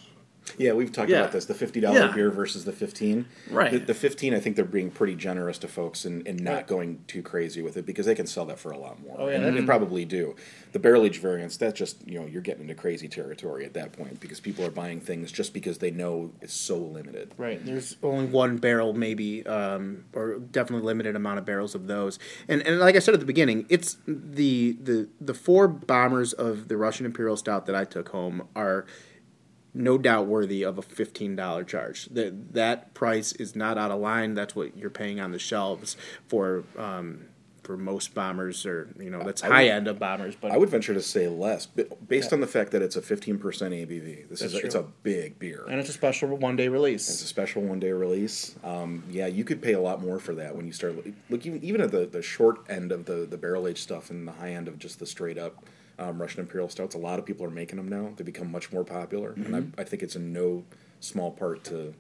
yeah, 0.62 0.74
we've 0.74 0.92
talked 0.92 1.10
yeah. 1.10 1.20
about 1.20 1.32
this. 1.32 1.46
The 1.46 1.54
fifty 1.54 1.80
dollar 1.80 2.00
yeah. 2.00 2.12
beer 2.12 2.30
versus 2.30 2.66
the 2.66 2.72
fifteen. 2.72 3.26
Right. 3.50 3.72
The, 3.72 3.80
the, 3.80 3.94
fifteen, 3.94 4.34
I 4.34 4.40
think 4.40 4.56
they're 4.56 4.66
being 4.66 4.92
pretty 4.92 5.16
generous 5.16 5.58
to 5.60 5.68
folks 5.68 6.06
and, 6.06 6.26
and 6.28 6.40
not 6.40 6.54
right. 6.54 6.68
going 6.68 7.04
too 7.08 7.22
crazy 7.22 7.62
with 7.62 7.78
it 7.78 7.86
because 7.86 8.06
they 8.06 8.16
can 8.16 8.28
sell 8.28 8.46
that 8.46 8.60
for 8.60 8.72
a 8.72 8.78
lot 8.78 9.02
more. 9.02 9.16
Oh 9.20 9.28
yeah, 9.28 9.38
and 9.38 9.58
they 9.58 9.64
probably 9.64 10.06
do. 10.06 10.36
The 10.72 10.80
barrel 10.80 11.04
age 11.04 11.20
variants, 11.20 11.58
that's 11.58 11.78
just 11.78 12.08
you 12.08 12.20
know 12.20 12.26
you're 12.26 12.42
getting 12.42 12.64
into 12.64 12.76
crazy 12.76 13.08
territory 13.08 13.66
at 13.66 13.74
that 13.74 13.94
point 13.94 14.20
because 14.20 14.40
people 14.40 14.66
are 14.66 14.72
buying 14.72 15.02
things 15.02 15.32
just 15.32 15.54
because 15.54 15.80
they 15.80 15.92
know 15.92 16.32
it's 16.42 16.54
so 16.54 16.78
limited. 16.78 17.34
Right. 17.38 17.64
There's 17.66 17.98
only 18.04 18.26
one 18.26 18.58
barrel, 18.58 18.94
maybe, 18.94 19.46
um, 19.48 20.06
or 20.14 20.38
definitely 20.40 20.86
limited 20.86 21.16
amount 21.16 21.40
of 21.40 21.46
barrels 21.46 21.76
of 21.76 21.88
those. 21.88 22.20
And 22.48 22.62
and 22.62 22.80
like 22.80 22.96
I 22.96 23.00
said 23.00 23.14
at 23.14 23.20
the 23.20 23.26
beginning, 23.26 23.66
it's 23.70 23.98
the 24.06 24.78
the 24.82 25.10
the 25.20 25.34
four 25.34 25.68
bombers 25.68 26.34
of 26.34 26.68
the 26.68 26.78
Russian 26.78 27.06
Imperial 27.06 27.36
Stout 27.36 27.66
that 27.66 27.76
I 27.76 27.86
took 27.86 28.10
home 28.10 28.48
are 28.56 28.86
no 29.74 29.98
doubt 29.98 30.28
worthy 30.28 30.64
of 30.64 30.78
a 30.78 30.82
$15 30.82 31.68
charge. 31.68 32.06
That 32.06 32.54
that 32.54 32.94
price 32.94 33.32
is 33.34 33.56
not 33.56 33.78
out 33.78 33.92
of 33.92 34.00
line. 34.00 34.34
That's 34.34 34.56
what 34.56 34.78
you're 34.78 34.90
paying 34.90 35.20
on 35.20 35.32
the 35.32 35.40
shelves 35.40 35.96
for 36.28 36.64
um, 36.78 37.26
for 37.64 37.78
most 37.78 38.14
bombers, 38.16 38.66
or 38.66 38.90
you 39.00 39.10
know, 39.10 39.24
that's 39.24 39.42
high 39.42 39.64
would, 39.64 39.72
end 39.72 39.88
of 39.88 40.00
bombers. 40.00 40.36
But 40.36 40.52
I 40.52 40.58
would 40.58 40.70
venture 40.70 40.94
to 40.94 41.02
say 41.02 41.28
less, 41.28 41.68
based 41.68 42.32
yeah. 42.32 42.36
on 42.36 42.42
the 42.42 42.48
fact 42.48 42.72
that 42.72 42.82
it's 42.82 42.96
a 42.96 43.02
15% 43.02 43.40
ABV. 43.40 44.30
This 44.30 44.40
that's 44.40 44.54
is 44.54 44.56
a, 44.56 44.66
it's 44.66 44.76
a 44.76 44.84
big 45.04 45.38
beer, 45.40 45.66
and 45.70 45.80
it's 45.80 45.90
a 45.90 45.94
special 45.94 46.30
one 46.30 46.56
day 46.56 46.68
release. 46.68 47.08
It's 47.10 47.24
a 47.24 47.28
special 47.28 47.62
one 47.62 47.80
day 47.80 47.92
release. 47.92 48.56
Um, 48.64 49.04
yeah, 49.10 49.28
you 49.28 49.44
could 49.44 49.62
pay 49.62 49.74
a 49.74 49.80
lot 49.80 50.02
more 50.02 50.20
for 50.20 50.34
that 50.36 50.56
when 50.56 50.66
you 50.66 50.74
start 50.74 50.96
look 51.30 51.46
even, 51.46 51.64
even 51.64 51.82
at 51.82 51.92
the, 51.92 52.06
the 52.06 52.22
short 52.22 52.60
end 52.70 52.92
of 52.92 53.06
the 53.06 53.28
the 53.30 53.38
barrel 53.38 53.68
aged 53.68 53.80
stuff 53.80 54.10
and 54.10 54.28
the 54.28 54.34
high 54.34 54.52
end 54.52 54.68
of 54.68 54.80
just 54.80 55.00
the 55.00 55.06
straight 55.06 55.38
up 55.38 55.64
um, 56.02 56.20
Russian 56.20 56.42
Imperial 56.42 56.68
Stouts. 56.68 56.96
A 56.96 56.98
lot 56.98 57.20
of 57.20 57.26
people 57.26 57.46
are 57.46 57.52
making 57.52 57.78
them 57.78 57.88
now. 57.88 58.12
They 58.16 58.24
become 58.24 58.52
much 58.52 58.72
more 58.72 58.84
popular, 58.84 59.32
mm-hmm. 59.32 59.54
and 59.54 59.74
I, 59.78 59.82
I, 59.82 59.84
think 59.86 60.02
it's 60.02 60.16
in 60.16 60.34
no 60.34 60.64
small 61.00 61.32
part 61.32 61.64
to 61.66 61.94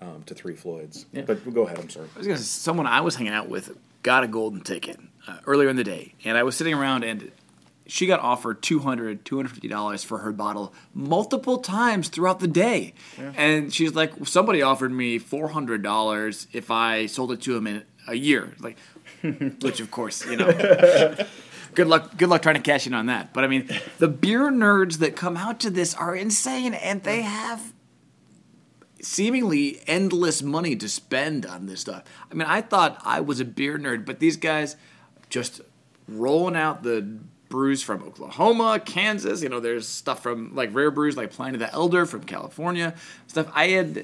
um, 0.00 0.22
to 0.26 0.34
Three 0.34 0.54
Floyds. 0.54 1.06
Yeah. 1.12 1.22
But 1.22 1.52
go 1.52 1.62
ahead. 1.62 1.78
I'm 1.78 1.90
sorry. 1.90 2.08
I 2.14 2.18
was 2.18 2.26
gonna 2.26 2.38
say, 2.38 2.44
someone 2.44 2.86
I 2.86 3.00
was 3.00 3.16
hanging 3.16 3.32
out 3.32 3.48
with 3.48 3.76
got 4.02 4.22
a 4.22 4.28
golden 4.28 4.60
ticket 4.60 4.98
uh, 5.26 5.38
earlier 5.46 5.68
in 5.68 5.76
the 5.76 5.84
day, 5.84 6.14
and 6.24 6.38
I 6.38 6.44
was 6.44 6.56
sitting 6.56 6.74
around 6.74 7.04
and. 7.04 7.30
She 7.84 8.06
got 8.06 8.20
offered 8.20 8.62
$200, 8.62 9.24
$250 9.24 10.04
for 10.04 10.18
her 10.18 10.32
bottle 10.32 10.72
multiple 10.94 11.58
times 11.58 12.08
throughout 12.08 12.38
the 12.38 12.46
day. 12.46 12.94
Yeah. 13.18 13.32
And 13.36 13.74
she's 13.74 13.92
like, 13.92 14.12
somebody 14.24 14.62
offered 14.62 14.92
me 14.92 15.18
$400 15.18 16.46
if 16.52 16.70
I 16.70 17.06
sold 17.06 17.32
it 17.32 17.42
to 17.42 17.56
him 17.56 17.66
in 17.66 17.82
a 18.06 18.14
year. 18.14 18.54
Like, 18.60 18.78
which 19.60 19.80
of 19.80 19.90
course, 19.90 20.24
you 20.24 20.36
know, 20.36 20.46
good 21.74 21.86
luck 21.86 22.16
good 22.16 22.28
luck 22.28 22.42
trying 22.42 22.56
to 22.56 22.60
cash 22.60 22.86
in 22.86 22.94
on 22.94 23.06
that. 23.06 23.32
But 23.32 23.44
I 23.44 23.46
mean, 23.46 23.68
the 23.98 24.08
beer 24.08 24.50
nerds 24.50 24.98
that 24.98 25.16
come 25.16 25.36
out 25.36 25.60
to 25.60 25.70
this 25.70 25.94
are 25.94 26.14
insane 26.14 26.74
and 26.74 27.02
they 27.02 27.22
have 27.22 27.72
seemingly 29.00 29.82
endless 29.86 30.42
money 30.42 30.76
to 30.76 30.88
spend 30.88 31.44
on 31.44 31.66
this 31.66 31.80
stuff. 31.80 32.04
I 32.30 32.34
mean, 32.34 32.46
I 32.48 32.60
thought 32.60 33.00
I 33.04 33.20
was 33.20 33.40
a 33.40 33.44
beer 33.44 33.78
nerd, 33.78 34.04
but 34.04 34.20
these 34.20 34.36
guys 34.36 34.76
just 35.28 35.60
rolling 36.08 36.56
out 36.56 36.82
the 36.82 37.18
brews 37.48 37.82
from 37.82 38.02
Oklahoma, 38.02 38.80
Kansas. 38.84 39.42
You 39.42 39.48
know, 39.48 39.60
there's 39.60 39.86
stuff 39.86 40.22
from 40.22 40.54
like 40.54 40.74
rare 40.74 40.90
brews 40.90 41.16
like 41.16 41.30
Pliny 41.30 41.58
the 41.58 41.72
Elder 41.72 42.06
from 42.06 42.24
California. 42.24 42.94
Stuff 43.26 43.50
I 43.54 43.68
had. 43.68 43.94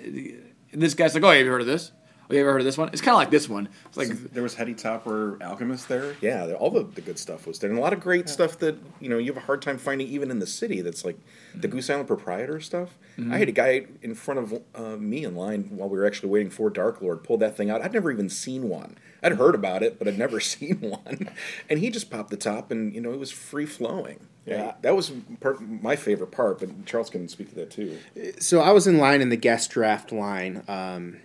This 0.72 0.94
guy's 0.94 1.14
like, 1.14 1.25
oh, 1.25 1.30
have 1.30 1.38
you 1.38 1.50
heard 1.50 1.62
of 1.62 1.66
this? 1.66 1.92
Have 2.28 2.35
you 2.35 2.42
ever 2.42 2.52
heard 2.52 2.61
of 2.61 2.66
this 2.66 2.76
one? 2.76 2.90
It's 2.92 3.00
kind 3.00 3.14
of 3.14 3.20
like 3.20 3.30
this 3.30 3.49
one. 3.49 3.70
It's 3.87 3.97
like 3.97 4.08
there 4.35 4.42
was 4.42 4.54
Heady 4.54 4.75
Topper 4.75 5.42
Alchemist 5.42 5.88
there. 5.88 6.14
Yeah, 6.20 6.52
all 6.52 6.68
the, 6.68 6.82
the 6.82 7.00
good 7.00 7.18
stuff 7.18 7.47
was 7.47 7.58
there, 7.58 7.70
and 7.70 7.78
a 7.78 7.82
lot 7.82 7.94
of 7.94 8.00
great 8.00 8.26
yeah. 8.26 8.32
stuff 8.32 8.58
that 8.58 8.76
you 9.00 9.08
know 9.08 9.16
you 9.16 9.32
have 9.32 9.42
a 9.42 9.47
hard 9.47 9.62
time 9.62 9.78
finding 9.78 10.08
even 10.08 10.30
in 10.30 10.38
the 10.38 10.47
city. 10.47 10.82
That's 10.82 11.06
like 11.06 11.16
mm-hmm. 11.16 11.61
the 11.61 11.68
Goose 11.68 11.88
Island 11.88 12.06
proprietor 12.06 12.61
stuff. 12.61 12.99
Mm-hmm. 13.16 13.32
I 13.32 13.38
had 13.38 13.49
a 13.49 13.52
guy 13.52 13.87
in 14.02 14.14
front 14.14 14.40
of 14.40 14.62
uh, 14.75 14.97
me 14.99 15.25
in 15.25 15.37
line 15.37 15.70
while 15.70 15.88
we 15.88 15.97
were 15.97 16.06
actually 16.06 16.28
waiting 16.28 16.50
for 16.50 16.68
Dark 16.68 17.00
Lord 17.00 17.25
pull 17.25 17.38
that 17.38 17.56
thing 17.56 17.70
out. 17.70 17.80
I'd 17.80 17.94
never 17.94 18.12
even 18.12 18.28
seen 18.28 18.68
one. 18.68 18.99
I'd 19.23 19.32
heard 19.32 19.54
about 19.54 19.82
it, 19.82 19.99
but 19.99 20.06
I'd 20.06 20.18
never 20.18 20.38
seen 20.40 20.80
one. 20.80 21.30
And 21.70 21.78
he 21.78 21.88
just 21.88 22.11
popped 22.11 22.28
the 22.28 22.37
top, 22.37 22.70
and 22.70 22.94
you 22.94 23.00
know 23.00 23.11
it 23.14 23.18
was 23.18 23.30
free 23.30 23.64
flowing. 23.64 24.20
Yeah, 24.44 24.75
that 24.82 24.94
was 24.94 25.12
part, 25.40 25.62
my 25.62 25.97
favorite 25.97 26.30
part. 26.30 26.58
But 26.58 26.85
Charles 26.85 27.08
can 27.08 27.26
speak 27.28 27.49
to 27.50 27.54
that 27.54 27.70
too. 27.70 27.97
So 28.38 28.61
I 28.61 28.73
was 28.73 28.87
in 28.87 28.99
line 28.99 29.23
in 29.23 29.30
the 29.30 29.37
guest 29.37 29.70
draft 29.70 30.12
line. 30.12 30.62
Um, 30.68 31.20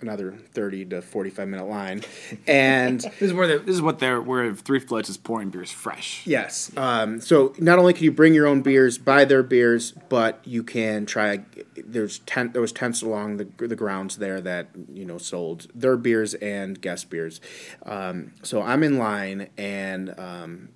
another 0.00 0.32
30 0.52 0.84
to 0.86 1.02
45 1.02 1.48
minute 1.48 1.68
line. 1.68 2.02
And 2.46 3.00
this 3.18 3.22
is 3.22 3.32
where 3.32 3.58
this 3.58 3.76
is 3.76 3.82
what 3.82 3.98
they're 3.98 4.20
where 4.20 4.54
Three 4.54 4.78
Floyds 4.78 5.08
is 5.08 5.16
pouring 5.16 5.50
beers 5.50 5.70
fresh. 5.70 6.26
Yes. 6.26 6.70
Um, 6.76 7.20
so 7.20 7.54
not 7.58 7.78
only 7.78 7.92
can 7.92 8.04
you 8.04 8.12
bring 8.12 8.34
your 8.34 8.46
own 8.46 8.62
beers 8.62 8.98
buy 8.98 9.24
their 9.24 9.42
beers 9.42 9.92
but 10.08 10.40
you 10.44 10.62
can 10.62 11.06
try 11.06 11.44
there's 11.76 12.20
tent 12.20 12.52
there 12.52 12.62
was 12.62 12.72
tents 12.72 13.02
along 13.02 13.38
the, 13.38 13.66
the 13.66 13.76
grounds 13.76 14.16
there 14.16 14.40
that 14.40 14.68
you 14.92 15.04
know 15.04 15.18
sold 15.18 15.66
their 15.74 15.96
beers 15.96 16.34
and 16.34 16.80
guest 16.80 17.10
beers. 17.10 17.40
Um, 17.84 18.32
so 18.42 18.62
i'm 18.62 18.82
in 18.82 18.98
line 18.98 19.48
and 19.56 20.18
um, 20.18 20.68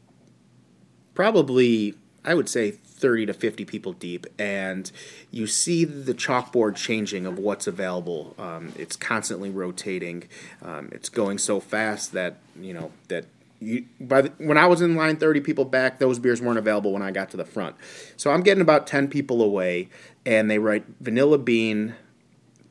probably 1.14 1.94
I 2.24 2.34
would 2.34 2.48
say 2.48 2.70
30 2.70 3.26
to 3.26 3.34
50 3.34 3.64
people 3.64 3.92
deep, 3.92 4.26
and 4.38 4.90
you 5.30 5.46
see 5.46 5.84
the 5.84 6.14
chalkboard 6.14 6.76
changing 6.76 7.26
of 7.26 7.38
what's 7.38 7.66
available. 7.66 8.34
Um, 8.38 8.72
it's 8.78 8.96
constantly 8.96 9.50
rotating. 9.50 10.24
Um, 10.62 10.88
it's 10.92 11.08
going 11.08 11.38
so 11.38 11.58
fast 11.58 12.12
that 12.12 12.36
you 12.60 12.74
know 12.74 12.92
that 13.08 13.26
you, 13.58 13.86
by 14.00 14.22
the, 14.22 14.32
when 14.38 14.58
I 14.58 14.66
was 14.66 14.82
in 14.82 14.96
line 14.96 15.16
30 15.16 15.40
people 15.40 15.64
back, 15.64 15.98
those 15.98 16.18
beers 16.18 16.40
weren't 16.40 16.58
available 16.58 16.92
when 16.92 17.02
I 17.02 17.10
got 17.10 17.30
to 17.30 17.36
the 17.36 17.44
front. 17.44 17.76
So 18.16 18.30
I'm 18.30 18.42
getting 18.42 18.62
about 18.62 18.86
10 18.86 19.08
people 19.08 19.42
away, 19.42 19.88
and 20.26 20.50
they 20.50 20.58
write 20.58 20.84
vanilla 21.00 21.38
bean, 21.38 21.94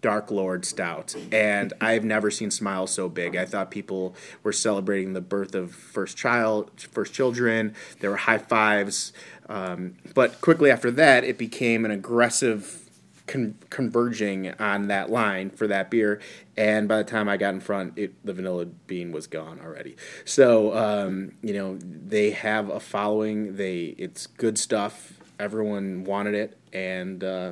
Dark 0.02 0.32
Lord 0.32 0.66
Stout, 0.66 1.16
and 1.32 1.74
I've 1.80 2.04
never 2.04 2.32
seen 2.32 2.50
smiles 2.50 2.90
so 2.90 3.08
big. 3.08 3.36
I 3.36 3.46
thought 3.46 3.70
people 3.70 4.16
were 4.42 4.52
celebrating 4.52 5.14
the 5.14 5.22
birth 5.22 5.54
of 5.54 5.76
first 5.76 6.18
child, 6.18 6.72
first 6.92 7.14
children. 7.14 7.76
There 8.00 8.10
were 8.10 8.18
high 8.18 8.40
fives, 8.40 9.14
um, 9.52 9.96
but 10.14 10.40
quickly 10.40 10.72
after 10.72 10.90
that, 10.92 11.26
it 11.26 11.38
became 11.38 11.84
an 11.84 11.92
aggressive 11.92 12.90
con- 13.28 13.56
converging 13.70 14.54
on 14.54 14.88
that 14.88 15.10
line 15.10 15.50
for 15.50 15.68
that 15.68 15.92
beer. 15.92 16.22
And 16.56 16.88
by 16.88 16.98
the 16.98 17.04
time 17.04 17.28
I 17.28 17.36
got 17.36 17.54
in 17.54 17.60
front, 17.60 17.98
it, 17.98 18.14
the 18.26 18.32
vanilla 18.32 18.66
bean 18.66 19.12
was 19.12 19.28
gone 19.28 19.60
already. 19.60 19.98
So 20.24 20.74
um, 20.78 21.34
you 21.42 21.54
know 21.54 21.78
they 21.78 22.32
have 22.32 22.70
a 22.70 22.80
following. 22.80 23.58
They 23.58 23.96
it's 23.98 24.26
good 24.26 24.58
stuff. 24.58 25.14
Everyone 25.38 26.06
wanted 26.06 26.36
it, 26.36 26.58
and 26.72 27.22
uh, 27.24 27.52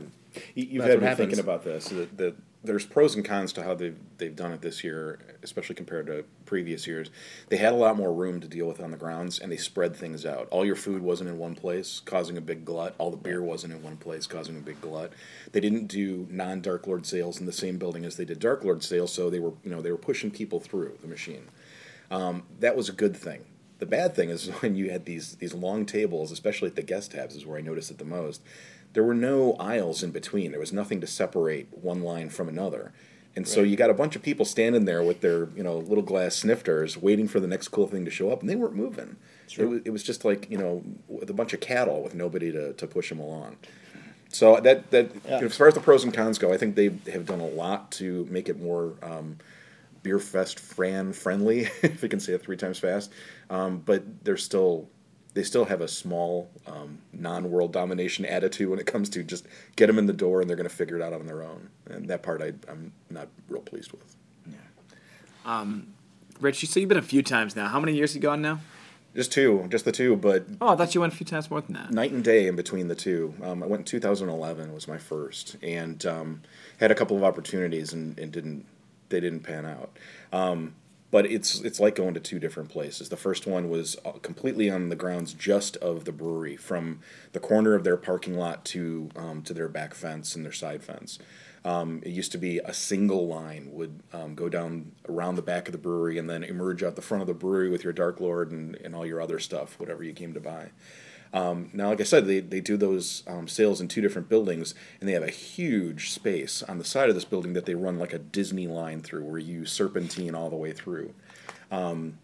you, 0.55 0.81
have 0.81 1.01
had 1.01 1.19
me 1.19 1.25
thinking 1.25 1.39
about 1.39 1.63
this. 1.63 1.89
That, 1.89 2.17
that 2.17 2.35
there's 2.61 2.85
pros 2.85 3.15
and 3.15 3.23
cons 3.23 3.53
to 3.53 3.63
how 3.63 3.73
they've 3.73 3.97
they've 4.17 4.35
done 4.35 4.51
it 4.51 4.61
this 4.61 4.83
year, 4.83 5.37
especially 5.41 5.75
compared 5.75 6.07
to 6.07 6.25
previous 6.45 6.85
years. 6.85 7.09
They 7.47 7.55
had 7.55 7.71
a 7.71 7.77
lot 7.77 7.95
more 7.95 8.13
room 8.13 8.41
to 8.41 8.47
deal 8.47 8.67
with 8.67 8.81
on 8.81 8.91
the 8.91 8.97
grounds, 8.97 9.39
and 9.39 9.49
they 9.49 9.57
spread 9.57 9.95
things 9.95 10.25
out. 10.25 10.49
All 10.51 10.65
your 10.65 10.75
food 10.75 11.01
wasn't 11.01 11.29
in 11.29 11.37
one 11.37 11.55
place, 11.55 12.01
causing 12.01 12.37
a 12.37 12.41
big 12.41 12.65
glut. 12.65 12.95
All 12.97 13.11
the 13.11 13.17
beer 13.17 13.41
wasn't 13.41 13.73
in 13.73 13.81
one 13.81 13.95
place, 13.95 14.27
causing 14.27 14.57
a 14.57 14.61
big 14.61 14.81
glut. 14.81 15.13
They 15.53 15.61
didn't 15.61 15.87
do 15.87 16.27
non 16.29 16.61
Dark 16.61 16.85
Lord 16.85 17.05
sales 17.05 17.39
in 17.39 17.45
the 17.45 17.53
same 17.53 17.77
building 17.77 18.03
as 18.03 18.17
they 18.17 18.25
did 18.25 18.39
Dark 18.39 18.63
Lord 18.65 18.83
sales, 18.83 19.13
so 19.13 19.29
they 19.29 19.39
were 19.39 19.53
you 19.63 19.71
know 19.71 19.81
they 19.81 19.91
were 19.91 19.97
pushing 19.97 20.29
people 20.29 20.59
through 20.59 20.97
the 21.01 21.07
machine. 21.07 21.47
Um, 22.11 22.43
that 22.59 22.75
was 22.75 22.89
a 22.89 22.93
good 22.93 23.15
thing. 23.15 23.45
The 23.77 23.85
bad 23.85 24.15
thing 24.15 24.29
is 24.29 24.47
when 24.59 24.75
you 24.75 24.89
had 24.89 25.05
these 25.05 25.35
these 25.35 25.53
long 25.53 25.85
tables, 25.85 26.29
especially 26.29 26.67
at 26.67 26.75
the 26.75 26.83
guest 26.83 27.11
tabs, 27.11 27.35
is 27.35 27.45
where 27.45 27.57
I 27.57 27.61
noticed 27.61 27.89
it 27.89 27.99
the 27.99 28.05
most 28.05 28.41
there 28.93 29.03
were 29.03 29.13
no 29.13 29.53
aisles 29.53 30.03
in 30.03 30.11
between. 30.11 30.51
There 30.51 30.59
was 30.59 30.73
nothing 30.73 31.01
to 31.01 31.07
separate 31.07 31.67
one 31.71 32.01
line 32.01 32.29
from 32.29 32.49
another. 32.49 32.91
And 33.35 33.45
right. 33.45 33.53
so 33.53 33.61
you 33.61 33.75
got 33.75 33.89
a 33.89 33.93
bunch 33.93 34.15
of 34.15 34.23
people 34.23 34.45
standing 34.45 34.85
there 34.85 35.03
with 35.03 35.21
their, 35.21 35.49
you 35.55 35.63
know, 35.63 35.77
little 35.77 36.03
glass 36.03 36.35
snifters 36.35 36.97
waiting 36.97 37.27
for 37.27 37.39
the 37.39 37.47
next 37.47 37.67
cool 37.69 37.87
thing 37.87 38.03
to 38.05 38.11
show 38.11 38.31
up, 38.31 38.41
and 38.41 38.49
they 38.49 38.55
weren't 38.55 38.75
moving. 38.75 39.17
It 39.57 39.65
was, 39.65 39.81
it 39.85 39.89
was 39.91 40.03
just 40.03 40.25
like, 40.25 40.49
you 40.49 40.57
know, 40.57 40.83
with 41.07 41.29
a 41.29 41.33
bunch 41.33 41.53
of 41.53 41.59
cattle 41.59 42.03
with 42.03 42.15
nobody 42.15 42.51
to, 42.51 42.73
to 42.73 42.87
push 42.87 43.09
them 43.09 43.19
along. 43.19 43.57
So 44.31 44.59
that 44.59 44.91
that 44.91 45.11
yeah. 45.27 45.39
as 45.39 45.55
far 45.55 45.67
as 45.67 45.73
the 45.73 45.79
pros 45.79 46.03
and 46.03 46.13
cons 46.13 46.37
go, 46.37 46.53
I 46.53 46.57
think 46.57 46.75
they 46.75 46.91
have 47.11 47.25
done 47.25 47.39
a 47.39 47.47
lot 47.47 47.91
to 47.93 48.27
make 48.29 48.47
it 48.47 48.59
more 48.59 48.93
um, 49.01 49.37
beer 50.03 50.19
fest 50.19 50.59
fran 50.59 51.13
friendly, 51.13 51.61
if 51.81 52.01
we 52.01 52.09
can 52.09 52.19
say 52.19 52.33
it 52.33 52.41
three 52.41 52.57
times 52.57 52.77
fast. 52.77 53.11
Um, 53.49 53.79
but 53.79 54.03
there's 54.23 54.43
still 54.43 54.87
they 55.33 55.43
still 55.43 55.65
have 55.65 55.81
a 55.81 55.87
small 55.87 56.49
um, 56.65 56.99
non-world 57.13 57.71
domination 57.71 58.25
attitude 58.25 58.69
when 58.69 58.79
it 58.79 58.85
comes 58.85 59.09
to 59.09 59.23
just 59.23 59.45
get 59.75 59.87
them 59.87 59.99
in 59.99 60.07
the 60.07 60.13
door 60.13 60.41
and 60.41 60.49
they're 60.49 60.57
going 60.57 60.69
to 60.69 60.75
figure 60.75 60.95
it 60.95 61.01
out 61.01 61.13
on 61.13 61.27
their 61.27 61.43
own. 61.43 61.69
And 61.89 62.09
that 62.09 62.23
part 62.23 62.41
I, 62.41 62.53
am 62.69 62.93
not 63.09 63.27
real 63.47 63.61
pleased 63.61 63.91
with. 63.91 64.15
Yeah. 64.47 64.55
Um, 65.45 65.93
Rich, 66.39 66.61
you 66.61 66.67
say 66.67 66.81
you've 66.81 66.89
been 66.89 66.97
a 66.97 67.01
few 67.01 67.21
times 67.21 67.55
now. 67.55 67.67
How 67.67 67.79
many 67.79 67.95
years 67.95 68.13
have 68.13 68.15
you 68.15 68.21
gone 68.21 68.41
now? 68.41 68.59
Just 69.15 69.31
two, 69.31 69.65
just 69.69 69.85
the 69.85 69.91
two. 69.91 70.15
But 70.15 70.45
oh, 70.61 70.69
I 70.69 70.75
thought 70.75 70.93
you 70.95 71.01
went 71.01 71.13
a 71.13 71.15
few 71.15 71.25
times 71.25 71.49
more 71.49 71.61
than 71.61 71.73
that. 71.73 71.91
Night 71.91 72.11
and 72.11 72.23
day 72.23 72.47
in 72.47 72.55
between 72.55 72.87
the 72.87 72.95
two. 72.95 73.33
Um, 73.43 73.63
I 73.63 73.65
went 73.65 73.81
in 73.81 73.85
2011 73.85 74.73
was 74.73 74.87
my 74.87 74.97
first, 74.97 75.57
and 75.63 76.05
um, 76.05 76.41
had 76.79 76.91
a 76.91 76.95
couple 76.95 77.17
of 77.17 77.23
opportunities 77.23 77.91
and, 77.91 78.17
and 78.19 78.31
didn't 78.31 78.65
they 79.09 79.19
didn't 79.19 79.41
pan 79.41 79.65
out. 79.65 79.97
Um, 80.31 80.75
but 81.11 81.25
it's 81.25 81.59
it's 81.61 81.79
like 81.79 81.95
going 81.95 82.13
to 82.13 82.19
two 82.19 82.39
different 82.39 82.69
places. 82.69 83.09
The 83.09 83.17
first 83.17 83.47
one 83.47 83.69
was 83.69 83.97
uh, 84.05 84.11
completely 84.13 84.69
on 84.69 84.89
the 84.89 84.95
grounds 84.95 85.33
just 85.33 85.75
of 85.77 86.05
the 86.05 86.11
brewery, 86.11 86.55
from 86.55 86.99
the 87.33 87.39
corner 87.39 87.73
of 87.73 87.83
their 87.83 87.97
parking 87.97 88.35
lot 88.37 88.65
to 88.65 89.09
um, 89.15 89.41
to 89.43 89.53
their 89.53 89.67
back 89.67 89.93
fence 89.93 90.35
and 90.35 90.45
their 90.45 90.51
side 90.51 90.83
fence. 90.83 91.19
Um, 91.65 92.01
it 92.05 92.11
used 92.11 92.31
to 92.31 92.37
be 92.37 92.59
a 92.59 92.73
single 92.73 93.27
line 93.27 93.69
would 93.73 94.01
um, 94.13 94.33
go 94.33 94.47
down 94.47 94.93
around 95.09 95.35
the 95.35 95.41
back 95.41 95.67
of 95.67 95.73
the 95.73 95.77
brewery 95.77 96.17
and 96.17 96.29
then 96.29 96.43
emerge 96.43 96.83
out 96.83 96.95
the 96.95 97.01
front 97.01 97.21
of 97.21 97.27
the 97.27 97.33
brewery 97.33 97.69
with 97.69 97.83
your 97.83 97.91
Dark 97.91 98.21
Lord 98.21 98.51
and, 98.51 98.75
and 98.77 98.95
all 98.95 99.05
your 99.05 99.21
other 99.21 99.39
stuff, 99.39 99.77
whatever 99.77 100.01
you 100.03 100.13
came 100.13 100.33
to 100.33 100.39
buy. 100.39 100.69
Um, 101.33 101.69
now, 101.73 101.89
like 101.89 102.01
I 102.01 102.05
said, 102.05 102.25
they, 102.25 102.39
they 102.39 102.61
do 102.61 102.75
those 102.75 103.23
um, 103.27 103.47
sales 103.47 103.81
in 103.81 103.87
two 103.87 104.01
different 104.01 104.29
buildings, 104.29 104.73
and 104.99 105.07
they 105.07 105.13
have 105.13 105.23
a 105.23 105.29
huge 105.29 106.09
space 106.09 106.63
on 106.63 106.77
the 106.77 106.83
side 106.83 107.09
of 107.09 107.15
this 107.15 107.25
building 107.25 107.53
that 107.53 107.65
they 107.65 107.75
run 107.75 107.99
like 107.99 108.13
a 108.13 108.19
Disney 108.19 108.67
line 108.67 109.01
through, 109.01 109.23
where 109.23 109.39
you 109.39 109.65
serpentine 109.65 110.33
all 110.33 110.49
the 110.49 110.55
way 110.55 110.71
through. 110.71 111.13
Um, 111.71 112.17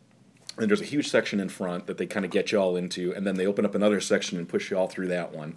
and 0.58 0.70
there's 0.70 0.82
a 0.82 0.86
huge 0.86 1.10
section 1.10 1.40
in 1.40 1.50
front 1.50 1.86
that 1.88 1.98
they 1.98 2.06
kind 2.06 2.26
of 2.26 2.32
get 2.32 2.52
you 2.52 2.60
all 2.60 2.76
into, 2.76 3.14
and 3.14 3.28
then 3.28 3.36
they 3.36 3.46
open 3.46 3.66
up 3.66 3.76
another 3.76 4.02
section 4.02 4.38
and 4.38 4.50
push 4.50 4.72
you 4.72 4.78
all 4.78 4.88
through 4.88 5.10
that 5.10 5.34
one. 5.34 5.56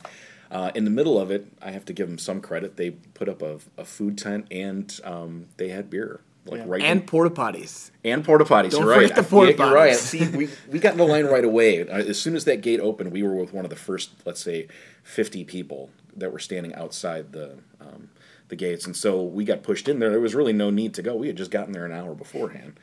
Uh, 0.50 0.70
in 0.74 0.84
the 0.84 0.90
middle 0.90 1.18
of 1.20 1.30
it, 1.30 1.46
I 1.62 1.70
have 1.70 1.84
to 1.86 1.92
give 1.92 2.08
them 2.08 2.18
some 2.18 2.40
credit. 2.40 2.76
They 2.76 2.90
put 2.90 3.28
up 3.28 3.42
a, 3.42 3.58
a 3.76 3.84
food 3.84 4.16
tent 4.16 4.46
and 4.50 4.98
um, 5.04 5.46
they 5.58 5.68
had 5.68 5.90
beer 5.90 6.20
like 6.48 6.60
yeah. 6.60 6.66
right 6.66 6.82
and 6.82 7.06
porta 7.06 7.30
potties 7.30 7.90
and 8.04 8.24
porta 8.24 8.44
potties. 8.44 8.70
Don't 8.70 8.84
you're 8.84 8.94
forget 8.94 9.10
right. 9.10 9.16
the 9.16 9.28
porta 9.28 9.52
potties. 9.52 9.58
You're 9.58 9.74
right. 9.74 9.96
See, 9.96 10.28
we 10.28 10.48
we 10.68 10.78
got 10.78 10.92
in 10.92 10.98
the 10.98 11.04
line 11.04 11.26
right 11.26 11.44
away. 11.44 11.80
As 11.80 12.20
soon 12.20 12.36
as 12.36 12.44
that 12.44 12.60
gate 12.60 12.80
opened, 12.80 13.12
we 13.12 13.22
were 13.22 13.34
with 13.34 13.52
one 13.52 13.64
of 13.64 13.70
the 13.70 13.76
first, 13.76 14.10
let's 14.24 14.42
say, 14.42 14.68
fifty 15.02 15.44
people 15.44 15.90
that 16.16 16.32
were 16.32 16.38
standing 16.38 16.74
outside 16.74 17.32
the 17.32 17.58
um, 17.80 18.10
the 18.48 18.56
gates, 18.56 18.86
and 18.86 18.96
so 18.96 19.22
we 19.22 19.44
got 19.44 19.62
pushed 19.62 19.88
in 19.88 19.98
there. 19.98 20.10
There 20.10 20.20
was 20.20 20.34
really 20.34 20.52
no 20.52 20.70
need 20.70 20.94
to 20.94 21.02
go. 21.02 21.14
We 21.16 21.28
had 21.28 21.36
just 21.36 21.50
gotten 21.50 21.72
there 21.72 21.84
an 21.84 21.92
hour 21.92 22.14
beforehand. 22.14 22.78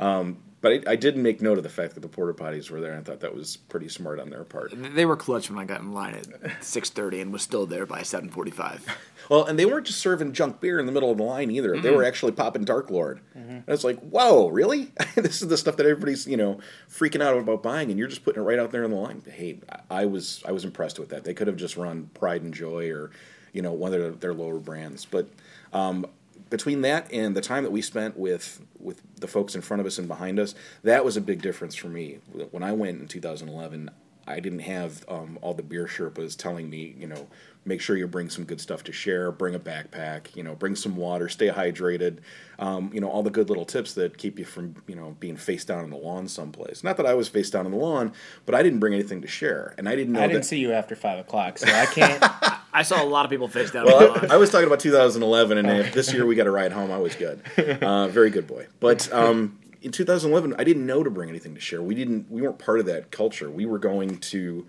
Um, 0.00 0.38
but 0.60 0.72
I, 0.72 0.92
I, 0.92 0.96
did 0.96 1.16
make 1.16 1.40
note 1.40 1.58
of 1.58 1.62
the 1.62 1.70
fact 1.70 1.94
that 1.94 2.00
the 2.00 2.08
porta 2.08 2.32
potties 2.32 2.70
were 2.70 2.80
there. 2.80 2.92
and 2.92 3.00
I 3.00 3.04
thought 3.04 3.20
that 3.20 3.34
was 3.34 3.56
pretty 3.56 3.88
smart 3.88 4.18
on 4.18 4.30
their 4.30 4.44
part. 4.44 4.72
They 4.74 5.06
were 5.06 5.16
clutch 5.16 5.50
when 5.50 5.58
I 5.58 5.64
got 5.64 5.80
in 5.80 5.92
line 5.92 6.14
at 6.14 6.64
six 6.64 6.90
thirty 6.90 7.20
and 7.20 7.32
was 7.32 7.42
still 7.42 7.66
there 7.66 7.86
by 7.86 8.02
seven 8.02 8.28
forty 8.28 8.50
five. 8.50 8.84
well, 9.28 9.44
and 9.44 9.58
they 9.58 9.66
weren't 9.66 9.86
just 9.86 10.00
serving 10.00 10.32
junk 10.32 10.60
beer 10.60 10.80
in 10.80 10.86
the 10.86 10.92
middle 10.92 11.10
of 11.10 11.18
the 11.18 11.22
line 11.22 11.50
either. 11.50 11.72
Mm-hmm. 11.72 11.82
They 11.82 11.90
were 11.90 12.04
actually 12.04 12.32
popping 12.32 12.64
Dark 12.64 12.90
Lord. 12.90 13.20
Mm-hmm. 13.36 13.50
And 13.50 13.68
it's 13.68 13.84
like, 13.84 14.00
whoa, 14.00 14.48
really? 14.48 14.92
this 15.14 15.42
is 15.42 15.48
the 15.48 15.56
stuff 15.56 15.76
that 15.76 15.86
everybody's 15.86 16.26
you 16.26 16.36
know 16.36 16.58
freaking 16.90 17.22
out 17.22 17.36
about 17.38 17.62
buying, 17.62 17.90
and 17.90 17.98
you're 17.98 18.08
just 18.08 18.24
putting 18.24 18.42
it 18.42 18.46
right 18.46 18.58
out 18.58 18.72
there 18.72 18.84
in 18.84 18.90
the 18.90 18.96
line. 18.96 19.22
Hey, 19.30 19.60
I 19.90 20.06
was 20.06 20.42
I 20.46 20.52
was 20.52 20.64
impressed 20.64 20.98
with 20.98 21.10
that. 21.10 21.24
They 21.24 21.34
could 21.34 21.46
have 21.46 21.56
just 21.56 21.76
run 21.76 22.10
Pride 22.14 22.42
and 22.42 22.52
Joy 22.52 22.90
or 22.90 23.10
you 23.52 23.62
know 23.62 23.72
one 23.72 23.94
of 23.94 24.00
their, 24.00 24.10
their 24.10 24.34
lower 24.34 24.58
brands, 24.58 25.04
but. 25.04 25.28
Um, 25.70 26.06
between 26.50 26.82
that 26.82 27.12
and 27.12 27.36
the 27.36 27.40
time 27.40 27.64
that 27.64 27.70
we 27.70 27.82
spent 27.82 28.16
with 28.16 28.60
with 28.78 29.02
the 29.16 29.28
folks 29.28 29.54
in 29.54 29.60
front 29.60 29.80
of 29.80 29.86
us 29.86 29.98
and 29.98 30.08
behind 30.08 30.38
us, 30.38 30.54
that 30.82 31.04
was 31.04 31.16
a 31.16 31.20
big 31.20 31.42
difference 31.42 31.74
for 31.74 31.88
me. 31.88 32.18
When 32.50 32.62
I 32.62 32.72
went 32.72 33.00
in 33.00 33.08
2011, 33.08 33.90
I 34.28 34.40
didn't 34.40 34.60
have 34.60 35.04
um, 35.08 35.38
all 35.40 35.54
the 35.54 35.62
beer 35.62 35.86
Sherpas 35.86 36.36
telling 36.36 36.68
me, 36.68 36.94
you 36.98 37.06
know, 37.06 37.28
make 37.64 37.80
sure 37.80 37.96
you 37.96 38.06
bring 38.06 38.28
some 38.28 38.44
good 38.44 38.60
stuff 38.60 38.84
to 38.84 38.92
share, 38.92 39.32
bring 39.32 39.54
a 39.54 39.58
backpack, 39.58 40.36
you 40.36 40.42
know, 40.42 40.54
bring 40.54 40.76
some 40.76 40.96
water, 40.96 41.28
stay 41.28 41.48
hydrated, 41.48 42.18
um, 42.58 42.90
you 42.92 43.00
know, 43.00 43.08
all 43.08 43.22
the 43.22 43.30
good 43.30 43.48
little 43.48 43.64
tips 43.64 43.94
that 43.94 44.18
keep 44.18 44.38
you 44.38 44.44
from, 44.44 44.76
you 44.86 44.94
know, 44.94 45.16
being 45.18 45.36
face 45.36 45.64
down 45.64 45.84
on 45.84 45.90
the 45.90 45.96
lawn 45.96 46.28
someplace. 46.28 46.84
Not 46.84 46.98
that 46.98 47.06
I 47.06 47.14
was 47.14 47.28
face 47.28 47.50
down 47.50 47.64
on 47.64 47.72
the 47.72 47.78
lawn, 47.78 48.12
but 48.44 48.54
I 48.54 48.62
didn't 48.62 48.80
bring 48.80 48.94
anything 48.94 49.22
to 49.22 49.28
share, 49.28 49.74
and 49.78 49.88
I 49.88 49.96
didn't 49.96 50.12
know. 50.12 50.20
I 50.20 50.26
didn't 50.26 50.42
that... 50.42 50.46
see 50.46 50.58
you 50.58 50.72
after 50.72 50.94
five 50.94 51.18
o'clock, 51.18 51.58
so 51.58 51.66
I 51.66 51.86
can't. 51.86 52.22
I 52.72 52.82
saw 52.82 53.02
a 53.02 53.06
lot 53.06 53.24
of 53.24 53.30
people 53.30 53.48
face 53.48 53.70
down. 53.70 53.86
well, 53.86 54.18
I, 54.30 54.34
I, 54.34 54.36
was 54.36 54.50
talking 54.50 54.66
about 54.66 54.80
2011, 54.80 55.58
and 55.58 55.68
if 55.68 55.94
this 55.94 56.12
year 56.12 56.26
we 56.26 56.34
got 56.34 56.46
a 56.46 56.50
ride 56.50 56.72
home, 56.72 56.90
I 56.90 56.98
was 56.98 57.14
good. 57.14 57.42
Uh, 57.88 58.08
very 58.08 58.30
good 58.30 58.46
boy. 58.46 58.66
But 58.80 59.12
um, 59.12 59.58
in 59.82 59.92
2011, 59.92 60.54
I 60.58 60.64
didn't 60.64 60.84
know 60.84 61.02
to 61.02 61.10
bring 61.10 61.28
anything 61.28 61.54
to 61.54 61.60
share. 61.60 61.80
We 61.80 61.94
didn't. 61.94 62.30
We 62.30 62.42
weren't 62.42 62.58
part 62.58 62.80
of 62.80 62.86
that 62.86 63.10
culture. 63.10 63.50
We 63.50 63.66
were 63.66 63.78
going 63.78 64.18
to. 64.18 64.66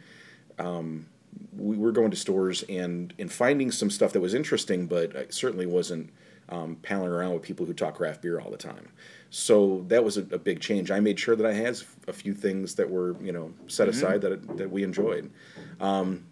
Um, 0.58 1.08
we 1.58 1.78
were 1.78 1.92
going 1.92 2.12
to 2.12 2.18
stores 2.18 2.64
and 2.64 3.14
and 3.18 3.32
finding 3.32 3.72
some 3.72 3.90
stuff 3.90 4.14
that 4.14 4.22
was 4.22 4.34
interesting, 4.34 4.86
but 4.86 5.16
I 5.16 5.26
certainly 5.30 5.66
wasn't 5.66 6.12
um, 6.50 6.78
palling 6.82 7.12
around 7.12 7.34
with 7.34 7.44
people 7.44 7.66
who 7.66 7.74
talk 7.74 7.96
craft 7.96 8.22
beer 8.22 8.40
all 8.40 8.52
the 8.52 8.58
time. 8.58 8.90
So 9.30 9.86
that 9.88 10.04
was 10.04 10.18
a, 10.18 10.22
a, 10.22 10.40
big 10.40 10.60
change. 10.60 10.90
I 10.90 11.00
made 11.00 11.20
sure 11.20 11.36
that 11.36 11.46
I 11.46 11.54
had 11.54 11.80
a 12.08 12.14
few 12.14 12.34
things 12.34 12.76
that 12.76 12.90
were 12.90 13.16
you 13.22 13.32
know 13.32 13.54
set 13.68 13.88
mm-hmm. 13.88 13.98
aside 13.98 14.22
that 14.22 14.58
that 14.58 14.72
we 14.72 14.84
enjoyed. 14.84 15.32
Um, 15.80 16.26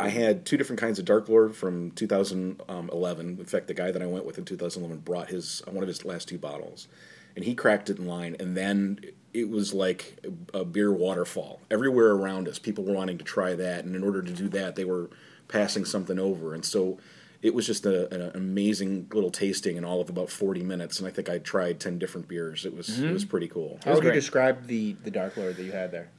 I 0.00 0.08
had 0.10 0.46
two 0.46 0.56
different 0.56 0.80
kinds 0.80 0.98
of 0.98 1.04
Dark 1.04 1.28
Lord 1.28 1.56
from 1.56 1.90
2011. 1.92 3.38
In 3.38 3.44
fact, 3.44 3.66
the 3.66 3.74
guy 3.74 3.90
that 3.90 4.02
I 4.02 4.06
went 4.06 4.24
with 4.24 4.38
in 4.38 4.44
2011 4.44 5.02
brought 5.04 5.28
his 5.28 5.62
one 5.66 5.82
of 5.82 5.88
his 5.88 6.04
last 6.04 6.28
two 6.28 6.38
bottles, 6.38 6.86
and 7.34 7.44
he 7.44 7.54
cracked 7.54 7.90
it 7.90 7.98
in 7.98 8.06
line. 8.06 8.36
And 8.38 8.56
then 8.56 9.00
it 9.34 9.48
was 9.48 9.74
like 9.74 10.24
a 10.54 10.64
beer 10.64 10.92
waterfall 10.92 11.60
everywhere 11.70 12.12
around 12.12 12.48
us. 12.48 12.58
People 12.58 12.84
were 12.84 12.94
wanting 12.94 13.18
to 13.18 13.24
try 13.24 13.54
that, 13.54 13.84
and 13.84 13.96
in 13.96 14.04
order 14.04 14.22
to 14.22 14.32
do 14.32 14.48
that, 14.50 14.76
they 14.76 14.84
were 14.84 15.10
passing 15.48 15.84
something 15.84 16.18
over. 16.18 16.54
And 16.54 16.64
so 16.64 16.98
it 17.42 17.54
was 17.54 17.66
just 17.66 17.86
a, 17.86 18.12
an 18.14 18.30
amazing 18.34 19.08
little 19.12 19.30
tasting 19.30 19.76
in 19.76 19.84
all 19.84 20.00
of 20.00 20.08
about 20.10 20.30
40 20.30 20.62
minutes. 20.62 20.98
And 20.98 21.08
I 21.08 21.10
think 21.10 21.28
I 21.28 21.38
tried 21.38 21.80
10 21.80 21.98
different 21.98 22.28
beers. 22.28 22.64
It 22.64 22.76
was 22.76 22.88
mm-hmm. 22.88 23.08
it 23.08 23.12
was 23.12 23.24
pretty 23.24 23.48
cool. 23.48 23.78
How 23.84 23.94
would 23.94 24.04
you 24.04 24.12
describe 24.12 24.66
the 24.66 24.94
the 25.04 25.10
Dark 25.10 25.36
Lord 25.36 25.56
that 25.56 25.64
you 25.64 25.72
had 25.72 25.90
there? 25.90 26.10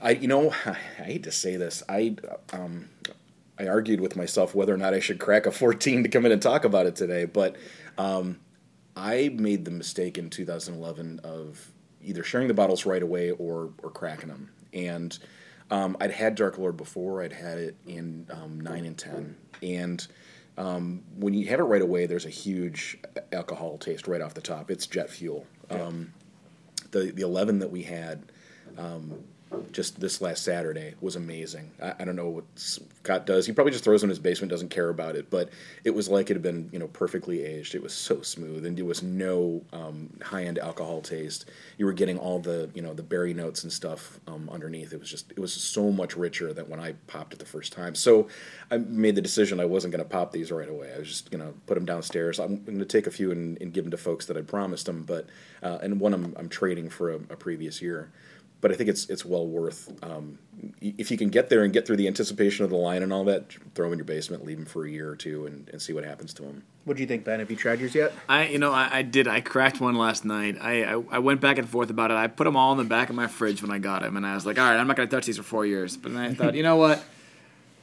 I 0.00 0.10
you 0.12 0.28
know 0.28 0.50
I 0.66 0.72
hate 1.02 1.24
to 1.24 1.32
say 1.32 1.56
this. 1.56 1.82
I 1.88 2.16
um, 2.52 2.88
I 3.58 3.66
argued 3.66 4.00
with 4.00 4.16
myself 4.16 4.54
whether 4.54 4.72
or 4.72 4.76
not 4.76 4.94
I 4.94 5.00
should 5.00 5.18
crack 5.18 5.46
a 5.46 5.52
14 5.52 6.04
to 6.04 6.08
come 6.08 6.24
in 6.26 6.32
and 6.32 6.40
talk 6.40 6.64
about 6.64 6.86
it 6.86 6.94
today, 6.94 7.24
but 7.24 7.56
um, 7.96 8.38
I 8.96 9.30
made 9.34 9.64
the 9.64 9.70
mistake 9.70 10.16
in 10.16 10.30
2011 10.30 11.20
of 11.24 11.72
either 12.02 12.22
sharing 12.22 12.46
the 12.48 12.54
bottles 12.54 12.86
right 12.86 13.02
away 13.02 13.30
or 13.32 13.70
or 13.82 13.90
cracking 13.90 14.28
them. 14.28 14.50
And 14.72 15.18
um, 15.70 15.96
I'd 16.00 16.12
had 16.12 16.34
Dark 16.34 16.58
Lord 16.58 16.76
before. 16.76 17.22
I'd 17.22 17.32
had 17.32 17.58
it 17.58 17.76
in 17.86 18.26
um, 18.30 18.60
nine 18.60 18.84
and 18.84 18.96
ten, 18.96 19.36
and 19.62 20.06
um, 20.56 21.02
when 21.16 21.34
you 21.34 21.46
have 21.48 21.60
it 21.60 21.64
right 21.64 21.82
away, 21.82 22.06
there's 22.06 22.24
a 22.24 22.30
huge 22.30 22.98
alcohol 23.32 23.78
taste 23.78 24.08
right 24.08 24.20
off 24.20 24.34
the 24.34 24.40
top. 24.40 24.70
It's 24.70 24.86
jet 24.86 25.10
fuel. 25.10 25.46
Yeah. 25.70 25.82
Um, 25.82 26.12
the 26.90 27.12
the 27.12 27.22
eleven 27.22 27.58
that 27.58 27.70
we 27.70 27.82
had 27.82 28.32
um, 28.78 29.24
just 29.72 30.00
this 30.00 30.20
last 30.20 30.44
Saturday 30.44 30.94
was 31.00 31.16
amazing. 31.16 31.70
I, 31.82 31.94
I, 32.00 32.04
don't 32.04 32.16
know 32.16 32.28
what 32.28 32.44
Scott 32.56 33.26
does. 33.26 33.46
He 33.46 33.52
probably 33.52 33.72
just 33.72 33.84
throws 33.84 34.00
them 34.00 34.08
in 34.08 34.10
his 34.10 34.18
basement, 34.18 34.50
doesn't 34.50 34.68
care 34.68 34.88
about 34.88 35.16
it. 35.16 35.30
But 35.30 35.50
it 35.84 35.94
was 35.94 36.08
like 36.08 36.30
it 36.30 36.34
had 36.34 36.42
been, 36.42 36.68
you 36.72 36.78
know, 36.78 36.88
perfectly 36.88 37.44
aged. 37.44 37.74
It 37.74 37.82
was 37.82 37.94
so 37.94 38.20
smooth, 38.22 38.66
and 38.66 38.76
there 38.76 38.84
was 38.84 39.02
no 39.02 39.62
um, 39.72 40.10
high 40.22 40.44
end 40.44 40.58
alcohol 40.58 41.00
taste. 41.00 41.46
You 41.78 41.86
were 41.86 41.92
getting 41.92 42.18
all 42.18 42.38
the, 42.38 42.70
you 42.74 42.82
know, 42.82 42.92
the 42.92 43.02
berry 43.02 43.34
notes 43.34 43.62
and 43.62 43.72
stuff 43.72 44.20
um, 44.26 44.48
underneath. 44.52 44.92
It 44.92 45.00
was 45.00 45.10
just, 45.10 45.30
it 45.30 45.40
was 45.40 45.52
so 45.52 45.90
much 45.90 46.16
richer 46.16 46.52
than 46.52 46.68
when 46.68 46.80
I 46.80 46.92
popped 47.06 47.32
it 47.32 47.38
the 47.38 47.46
first 47.46 47.72
time. 47.72 47.94
So 47.94 48.28
I 48.70 48.78
made 48.78 49.14
the 49.14 49.22
decision 49.22 49.60
I 49.60 49.64
wasn't 49.64 49.92
going 49.92 50.04
to 50.04 50.08
pop 50.08 50.32
these 50.32 50.50
right 50.50 50.68
away. 50.68 50.92
I 50.94 50.98
was 50.98 51.08
just 51.08 51.30
going 51.30 51.44
to 51.44 51.52
put 51.66 51.74
them 51.74 51.84
downstairs. 51.84 52.38
I'm 52.38 52.62
going 52.64 52.78
to 52.78 52.84
take 52.84 53.06
a 53.06 53.10
few 53.10 53.30
and, 53.30 53.60
and, 53.60 53.72
give 53.72 53.84
them 53.84 53.90
to 53.90 53.96
folks 53.96 54.26
that 54.26 54.36
I 54.36 54.40
promised 54.40 54.86
them, 54.86 55.04
but 55.04 55.26
uh, 55.62 55.78
and 55.82 56.00
one 56.00 56.14
I'm, 56.14 56.34
I'm 56.36 56.48
trading 56.48 56.88
for 56.88 57.12
a, 57.12 57.16
a 57.16 57.36
previous 57.36 57.80
year 57.82 58.10
but 58.60 58.72
I 58.72 58.74
think 58.74 58.88
it's 58.88 59.08
it's 59.08 59.24
well 59.24 59.46
worth 59.46 59.92
um, 60.02 60.38
if 60.80 61.10
you 61.10 61.16
can 61.16 61.28
get 61.28 61.48
there 61.48 61.62
and 61.62 61.72
get 61.72 61.86
through 61.86 61.96
the 61.96 62.06
anticipation 62.06 62.64
of 62.64 62.70
the 62.70 62.76
line 62.76 63.02
and 63.02 63.12
all 63.12 63.24
that. 63.24 63.52
Throw 63.74 63.86
them 63.86 63.92
in 63.92 63.98
your 63.98 64.04
basement, 64.04 64.44
leave 64.44 64.56
them 64.56 64.66
for 64.66 64.84
a 64.84 64.90
year 64.90 65.08
or 65.08 65.16
two, 65.16 65.46
and, 65.46 65.68
and 65.68 65.80
see 65.80 65.92
what 65.92 66.04
happens 66.04 66.34
to 66.34 66.42
them. 66.42 66.64
What 66.84 66.96
do 66.96 67.02
you 67.02 67.06
think, 67.06 67.24
Ben? 67.24 67.38
Have 67.38 67.50
you 67.50 67.56
tried 67.56 67.80
yours 67.80 67.94
yet? 67.94 68.12
I 68.28 68.48
you 68.48 68.58
know 68.58 68.72
I, 68.72 68.88
I 68.98 69.02
did. 69.02 69.28
I 69.28 69.40
cracked 69.40 69.80
one 69.80 69.94
last 69.94 70.24
night. 70.24 70.58
I, 70.60 70.84
I, 70.84 71.02
I 71.10 71.18
went 71.18 71.40
back 71.40 71.58
and 71.58 71.68
forth 71.68 71.90
about 71.90 72.10
it. 72.10 72.14
I 72.14 72.26
put 72.26 72.44
them 72.44 72.56
all 72.56 72.72
in 72.72 72.78
the 72.78 72.84
back 72.84 73.10
of 73.10 73.16
my 73.16 73.26
fridge 73.26 73.62
when 73.62 73.70
I 73.70 73.78
got 73.78 74.02
them, 74.02 74.16
and 74.16 74.26
I 74.26 74.34
was 74.34 74.44
like, 74.44 74.58
all 74.58 74.68
right, 74.68 74.78
I'm 74.78 74.86
not 74.86 74.96
going 74.96 75.08
to 75.08 75.14
touch 75.14 75.26
these 75.26 75.36
for 75.36 75.42
four 75.42 75.66
years. 75.66 75.96
But 75.96 76.14
then 76.14 76.22
I 76.22 76.34
thought, 76.34 76.54
you 76.54 76.62
know 76.62 76.76
what? 76.76 77.04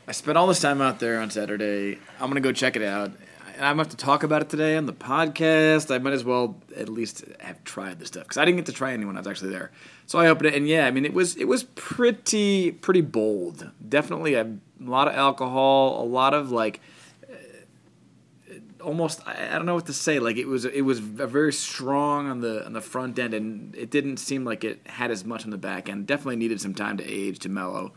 I 0.08 0.12
spent 0.12 0.38
all 0.38 0.48
this 0.48 0.60
time 0.60 0.82
out 0.82 1.00
there 1.00 1.20
on 1.20 1.32
Saturday. 1.32 1.98
I'm 2.20 2.30
going 2.30 2.36
to 2.36 2.42
go 2.42 2.52
check 2.52 2.76
it 2.76 2.84
out. 2.84 3.12
I'm 3.56 3.78
gonna 3.78 3.84
have 3.84 3.90
to 3.90 3.98
talk 3.98 4.24
about 4.24 4.42
it 4.42 4.50
today 4.50 4.76
on 4.76 4.86
the 4.86 4.94
podcast. 4.94 5.94
I 5.94 5.98
might 5.98 6.14
as 6.14 6.24
well 6.24 6.62
at 6.76 6.90
least 6.90 7.24
have 7.40 7.64
tried 7.64 8.00
the 8.00 8.06
stuff 8.06 8.24
because 8.24 8.38
I 8.38 8.46
didn't 8.46 8.58
get 8.58 8.66
to 8.68 8.74
try 8.74 8.94
any 8.94 9.06
when 9.06 9.16
I 9.16 9.20
was 9.20 9.28
actually 9.28 9.52
there. 9.52 9.72
So 10.08 10.20
I 10.20 10.28
opened 10.28 10.48
it, 10.48 10.56
and 10.56 10.68
yeah, 10.68 10.86
I 10.86 10.92
mean 10.92 11.06
it 11.06 11.14
was 11.14 11.36
it 11.38 11.46
was 11.46 11.64
pretty 11.64 12.72
pretty 12.72 13.02
bold. 13.02 13.72
Definitely 13.88 14.34
a 14.34 14.58
lot 14.80 15.08
of 15.08 15.16
alcohol, 15.16 16.04
a 16.04 16.06
lot 16.06 16.34
of 16.34 16.52
like 16.52 16.82
uh, 17.30 18.56
almost 18.84 19.26
I, 19.26 19.54
don't 19.54 19.66
know 19.66 19.76
what 19.76 19.86
to 19.86 19.94
say. 19.94 20.20
Like 20.20 20.38
it 20.38 20.48
was 20.48 20.66
it 20.66 20.82
was 20.82 21.00
very 21.00 21.54
strong 21.54 22.30
on 22.30 22.42
the 22.42 22.66
on 22.66 22.74
the 22.74 22.82
front 22.82 23.18
end, 23.18 23.34
and 23.34 23.74
it 23.76 23.90
didn't 23.90 24.18
seem 24.18 24.44
like 24.44 24.64
it 24.64 24.82
had 24.86 25.12
as 25.12 25.24
much 25.24 25.46
on 25.46 25.52
the 25.52 25.58
back 25.58 25.88
end. 25.88 26.08
Definitely 26.08 26.38
needed 26.38 26.60
some 26.60 26.74
time 26.74 26.98
to 26.98 27.06
age 27.06 27.40
to 27.40 27.50
mellow. 27.50 27.94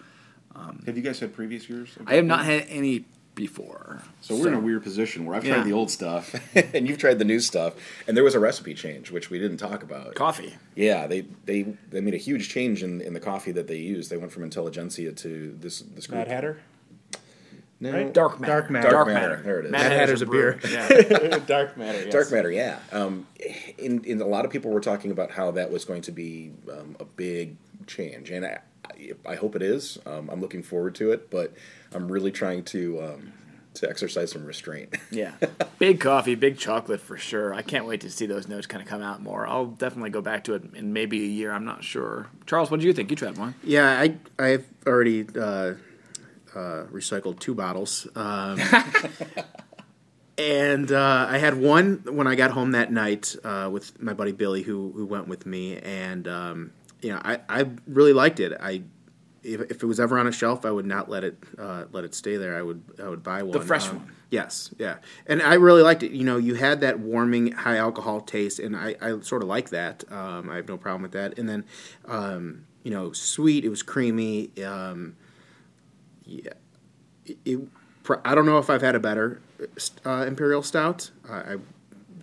Um, 0.54 0.82
have 0.86 0.96
you 0.96 1.02
guys 1.02 1.20
had 1.20 1.34
previous 1.34 1.68
years? 1.68 1.90
I 2.06 2.14
have 2.14 2.24
not 2.24 2.44
had 2.44 2.66
any 2.68 3.04
before. 3.38 4.02
So 4.20 4.34
we're 4.34 4.42
so, 4.42 4.48
in 4.48 4.54
a 4.54 4.60
weird 4.60 4.82
position 4.82 5.24
where 5.24 5.36
I've 5.36 5.44
yeah. 5.44 5.54
tried 5.54 5.64
the 5.64 5.72
old 5.72 5.90
stuff 5.90 6.34
and 6.74 6.86
you've 6.88 6.98
tried 6.98 7.18
the 7.20 7.24
new 7.24 7.38
stuff, 7.38 7.74
and 8.06 8.16
there 8.16 8.24
was 8.24 8.34
a 8.34 8.40
recipe 8.40 8.74
change 8.74 9.10
which 9.12 9.30
we 9.30 9.38
didn't 9.38 9.58
talk 9.58 9.82
about. 9.82 10.16
Coffee. 10.16 10.56
Yeah, 10.74 11.06
they 11.06 11.22
they 11.44 11.62
they 11.90 12.00
made 12.00 12.14
a 12.14 12.18
huge 12.18 12.48
change 12.50 12.82
in, 12.82 13.00
in 13.00 13.14
the 13.14 13.20
coffee 13.20 13.52
that 13.52 13.68
they 13.68 13.76
used. 13.76 14.10
They 14.10 14.16
went 14.16 14.32
from 14.32 14.42
Intelligentsia 14.42 15.12
to 15.12 15.56
this 15.60 15.80
this 15.80 16.08
group. 16.08 16.18
Mad 16.18 16.28
Hatter. 16.28 16.58
No, 17.80 17.92
right? 17.92 18.12
dark 18.12 18.40
matter. 18.40 18.52
Dark 18.52 18.70
matter. 18.70 18.90
Dark, 18.90 19.08
matter. 19.08 19.42
There 19.44 19.60
it 19.60 19.66
is. 19.66 19.70
Mad, 19.70 19.82
Mad 19.82 19.92
Hatter's, 19.92 20.20
Hatter's 20.20 20.22
a 20.22 20.26
beer. 20.26 20.60
Yeah. 20.68 21.38
dark 21.46 21.76
matter. 21.76 22.02
Yes. 22.02 22.12
Dark 22.12 22.32
matter. 22.32 22.50
Yeah. 22.50 22.80
Um, 22.90 23.26
in 23.78 24.04
in 24.04 24.20
a 24.20 24.26
lot 24.26 24.44
of 24.44 24.50
people 24.50 24.72
were 24.72 24.80
talking 24.80 25.12
about 25.12 25.30
how 25.30 25.52
that 25.52 25.70
was 25.70 25.84
going 25.84 26.02
to 26.02 26.12
be 26.12 26.50
um, 26.70 26.96
a 26.98 27.04
big 27.04 27.56
change, 27.86 28.30
and 28.30 28.44
I, 28.44 28.58
I 29.26 29.34
hope 29.34 29.56
it 29.56 29.62
is. 29.62 29.98
Um, 30.06 30.28
I'm 30.30 30.40
looking 30.40 30.62
forward 30.62 30.94
to 30.96 31.12
it, 31.12 31.30
but 31.30 31.54
I'm 31.92 32.10
really 32.10 32.32
trying 32.32 32.64
to 32.64 33.02
um, 33.02 33.32
to 33.74 33.88
exercise 33.88 34.32
some 34.32 34.44
restraint. 34.44 34.94
yeah, 35.10 35.32
big 35.78 36.00
coffee, 36.00 36.34
big 36.34 36.58
chocolate 36.58 37.00
for 37.00 37.16
sure. 37.16 37.54
I 37.54 37.62
can't 37.62 37.86
wait 37.86 38.00
to 38.02 38.10
see 38.10 38.26
those 38.26 38.48
notes 38.48 38.66
kind 38.66 38.82
of 38.82 38.88
come 38.88 39.02
out 39.02 39.22
more. 39.22 39.46
I'll 39.46 39.66
definitely 39.66 40.10
go 40.10 40.20
back 40.20 40.44
to 40.44 40.54
it 40.54 40.74
in 40.74 40.92
maybe 40.92 41.22
a 41.22 41.28
year. 41.28 41.52
I'm 41.52 41.64
not 41.64 41.84
sure. 41.84 42.28
Charles, 42.46 42.70
what 42.70 42.80
do 42.80 42.86
you 42.86 42.92
think? 42.92 43.10
You 43.10 43.16
tried 43.16 43.38
one? 43.38 43.54
Yeah, 43.62 43.88
I 43.88 44.16
I've 44.38 44.66
already 44.86 45.26
uh, 45.36 45.74
uh, 46.54 46.84
recycled 46.90 47.38
two 47.40 47.54
bottles. 47.54 48.06
Um, 48.14 48.60
and 50.38 50.90
uh, 50.90 51.26
I 51.28 51.38
had 51.38 51.54
one 51.56 52.02
when 52.08 52.26
I 52.26 52.34
got 52.34 52.50
home 52.52 52.72
that 52.72 52.92
night 52.92 53.36
uh, 53.44 53.68
with 53.70 54.00
my 54.00 54.14
buddy 54.14 54.32
Billy, 54.32 54.62
who 54.62 54.92
who 54.92 55.06
went 55.06 55.28
with 55.28 55.46
me, 55.46 55.78
and 55.78 56.26
um, 56.28 56.72
you 57.02 57.12
know 57.12 57.20
I, 57.24 57.40
I 57.48 57.66
really 57.86 58.12
liked 58.12 58.40
it. 58.40 58.56
I 58.60 58.82
if, 59.42 59.60
if 59.62 59.82
it 59.82 59.86
was 59.86 60.00
ever 60.00 60.18
on 60.18 60.26
a 60.26 60.32
shelf, 60.32 60.64
I 60.64 60.70
would 60.70 60.86
not 60.86 61.08
let 61.08 61.24
it 61.24 61.42
uh, 61.58 61.84
let 61.92 62.04
it 62.04 62.14
stay 62.14 62.36
there. 62.36 62.56
I 62.56 62.62
would 62.62 62.82
I 63.02 63.08
would 63.08 63.22
buy 63.22 63.42
one. 63.42 63.52
The 63.52 63.60
fresh 63.60 63.88
um, 63.88 63.98
one. 63.98 64.12
Yes, 64.30 64.74
yeah, 64.78 64.96
and 65.26 65.40
I 65.40 65.54
really 65.54 65.82
liked 65.82 66.02
it. 66.02 66.12
You 66.12 66.24
know, 66.24 66.36
you 66.36 66.54
had 66.54 66.80
that 66.82 66.98
warming, 66.98 67.52
high 67.52 67.78
alcohol 67.78 68.20
taste, 68.20 68.58
and 68.58 68.76
I, 68.76 68.94
I 69.00 69.20
sort 69.20 69.42
of 69.42 69.48
like 69.48 69.70
that. 69.70 70.04
Um, 70.10 70.50
I 70.50 70.56
have 70.56 70.68
no 70.68 70.76
problem 70.76 71.02
with 71.02 71.12
that. 71.12 71.38
And 71.38 71.48
then, 71.48 71.64
um, 72.06 72.66
you 72.82 72.90
know, 72.90 73.12
sweet. 73.12 73.64
It 73.64 73.70
was 73.70 73.82
creamy. 73.82 74.50
Um, 74.62 75.16
yeah, 76.24 76.52
it, 77.24 77.38
it, 77.46 77.60
I 78.22 78.34
don't 78.34 78.44
know 78.44 78.58
if 78.58 78.68
I've 78.68 78.82
had 78.82 78.94
a 78.94 79.00
better 79.00 79.40
uh, 80.04 80.26
imperial 80.28 80.62
stout. 80.62 81.10
I, 81.28 81.36
I, 81.36 81.56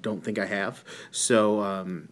don't 0.01 0.23
think 0.23 0.38
I 0.38 0.45
have. 0.45 0.83
So 1.09 1.61
um, 1.61 2.09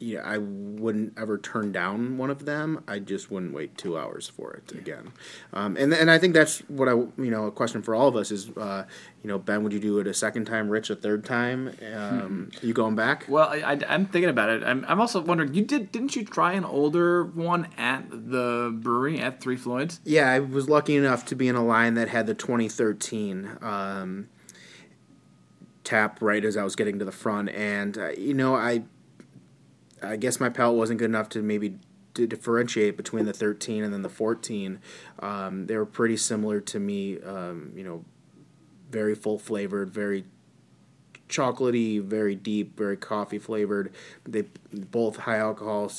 yeah, 0.00 0.20
I 0.24 0.38
wouldn't 0.38 1.14
ever 1.18 1.38
turn 1.38 1.72
down 1.72 2.18
one 2.18 2.30
of 2.30 2.44
them. 2.44 2.84
I 2.86 2.98
just 2.98 3.30
wouldn't 3.30 3.52
wait 3.52 3.76
two 3.76 3.98
hours 3.98 4.28
for 4.28 4.52
it 4.52 4.70
yeah. 4.72 4.80
again. 4.80 5.12
Um, 5.52 5.76
and 5.76 5.92
and 5.92 6.10
I 6.10 6.18
think 6.18 6.34
that's 6.34 6.60
what 6.68 6.88
I 6.88 6.92
you 6.92 7.30
know 7.30 7.46
a 7.46 7.50
question 7.50 7.82
for 7.82 7.94
all 7.94 8.08
of 8.08 8.16
us 8.16 8.30
is 8.30 8.50
uh, 8.56 8.84
you 9.22 9.28
know 9.28 9.38
Ben, 9.38 9.62
would 9.64 9.72
you 9.72 9.80
do 9.80 9.98
it 9.98 10.06
a 10.06 10.14
second 10.14 10.44
time, 10.44 10.68
Rich 10.68 10.90
a 10.90 10.96
third 10.96 11.24
time? 11.24 11.74
Um, 11.94 12.50
hmm. 12.52 12.66
You 12.66 12.72
going 12.72 12.94
back? 12.94 13.24
Well, 13.28 13.48
I, 13.48 13.78
am 13.88 14.06
thinking 14.06 14.30
about 14.30 14.50
it. 14.50 14.62
I'm, 14.62 14.84
I'm 14.88 15.00
also 15.00 15.20
wondering. 15.20 15.54
You 15.54 15.64
did 15.64 15.90
didn't 15.90 16.14
you 16.14 16.24
try 16.24 16.52
an 16.52 16.64
older 16.64 17.24
one 17.24 17.68
at 17.76 18.08
the 18.10 18.70
brewery 18.72 19.20
at 19.20 19.40
Three 19.40 19.56
Floyds? 19.56 20.00
Yeah, 20.04 20.30
I 20.30 20.38
was 20.38 20.68
lucky 20.68 20.96
enough 20.96 21.24
to 21.26 21.34
be 21.34 21.48
in 21.48 21.56
a 21.56 21.64
line 21.64 21.94
that 21.94 22.08
had 22.08 22.26
the 22.26 22.34
2013. 22.34 23.58
Um, 23.62 24.28
tap 25.84 26.18
right 26.20 26.44
as 26.44 26.54
I 26.54 26.64
was 26.64 26.76
getting 26.76 26.98
to 26.98 27.04
the 27.06 27.12
front, 27.12 27.48
and 27.48 27.96
uh, 27.96 28.10
you 28.10 28.34
know 28.34 28.54
I 28.54 28.82
I 30.02 30.16
guess 30.16 30.40
my 30.40 30.48
palate 30.48 30.76
wasn't 30.76 30.98
good 30.98 31.06
enough 31.06 31.28
to 31.30 31.42
maybe 31.42 31.78
to 32.14 32.26
differentiate 32.26 32.96
between 32.96 33.26
the 33.26 33.32
13 33.32 33.84
and 33.84 33.92
then 33.92 34.02
the 34.02 34.08
14. 34.08 34.80
Um, 35.20 35.66
they 35.66 35.76
were 35.76 35.86
pretty 35.86 36.16
similar 36.16 36.60
to 36.62 36.80
me, 36.80 37.20
um, 37.20 37.72
you 37.76 37.84
know, 37.84 38.04
very 38.90 39.14
full 39.14 39.38
flavored, 39.38 39.90
very 39.90 40.24
chocolatey, 41.28 42.02
very 42.02 42.34
deep, 42.34 42.76
very 42.76 42.96
coffee 42.96 43.38
flavored. 43.38 43.92
They 44.24 44.46
both 44.72 45.16
high 45.18 45.36
alcohol, 45.36 45.92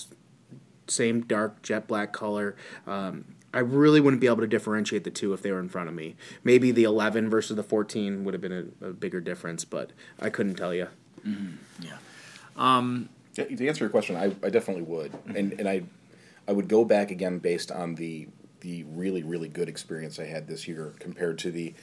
same 0.88 1.22
dark 1.22 1.62
jet 1.62 1.88
black 1.88 2.12
color. 2.12 2.56
Um, 2.86 3.26
I 3.54 3.60
really 3.60 4.00
wouldn't 4.00 4.22
be 4.22 4.28
able 4.28 4.42
to 4.42 4.48
differentiate 4.48 5.04
the 5.04 5.10
two 5.10 5.34
if 5.34 5.42
they 5.42 5.52
were 5.52 5.60
in 5.60 5.70
front 5.70 5.90
of 5.90 5.96
me. 5.96 6.16
Maybe 6.44 6.72
the 6.72 6.84
11 6.84 7.30
versus 7.30 7.56
the 7.56 7.64
14 7.64 8.24
would 8.24 8.34
have 8.34 8.42
been 8.42 8.74
a, 8.82 8.88
a 8.88 8.94
bigger 8.94 9.22
difference, 9.22 9.66
but 9.66 9.92
I 10.20 10.30
couldn't 10.30 10.56
tell 10.56 10.74
you. 10.74 10.88
Yeah. 11.80 11.98
Um, 12.56 13.10
Yeah, 13.40 13.56
to 13.56 13.68
answer 13.68 13.84
your 13.84 13.90
question, 13.90 14.16
I, 14.16 14.36
I 14.46 14.50
definitely 14.50 14.84
would, 14.84 15.14
and 15.36 15.54
and 15.54 15.68
I 15.68 15.84
I 16.48 16.52
would 16.52 16.68
go 16.68 16.84
back 16.86 17.12
again 17.12 17.40
based 17.40 17.72
on 17.72 17.96
the 17.96 18.28
the 18.62 18.84
really 18.86 19.24
really 19.24 19.48
good 19.48 19.70
experience 19.70 20.20
I 20.20 20.26
had 20.26 20.48
this 20.48 20.68
year 20.68 20.94
compared 21.00 21.38
to 21.40 21.52
the. 21.52 21.74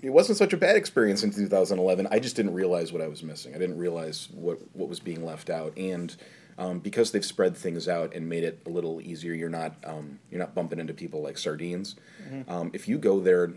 It 0.00 0.10
wasn't 0.10 0.38
such 0.38 0.52
a 0.52 0.56
bad 0.56 0.76
experience 0.76 1.24
in 1.24 1.32
2011. 1.32 2.06
I 2.08 2.20
just 2.20 2.36
didn't 2.36 2.54
realize 2.54 2.92
what 2.92 3.02
I 3.02 3.08
was 3.08 3.24
missing. 3.24 3.52
I 3.56 3.58
didn't 3.58 3.78
realize 3.78 4.28
what 4.32 4.58
what 4.72 4.88
was 4.88 5.00
being 5.00 5.24
left 5.24 5.50
out, 5.50 5.76
and 5.76 6.14
um, 6.58 6.80
because 6.80 7.12
they've 7.12 7.24
spread 7.24 7.56
things 7.56 7.88
out 7.88 8.14
and 8.14 8.28
made 8.28 8.44
it 8.44 8.60
a 8.66 8.68
little 8.68 9.00
easier, 9.00 9.32
you're 9.32 9.48
not 9.48 9.74
um, 9.84 10.18
you're 10.30 10.40
not 10.40 10.54
bumping 10.54 10.78
into 10.78 10.92
people 10.94 11.22
like 11.22 11.38
sardines. 11.38 11.96
Um, 12.48 12.70
if 12.74 12.88
you 12.88 12.98
go 12.98 13.20
there 13.20 13.54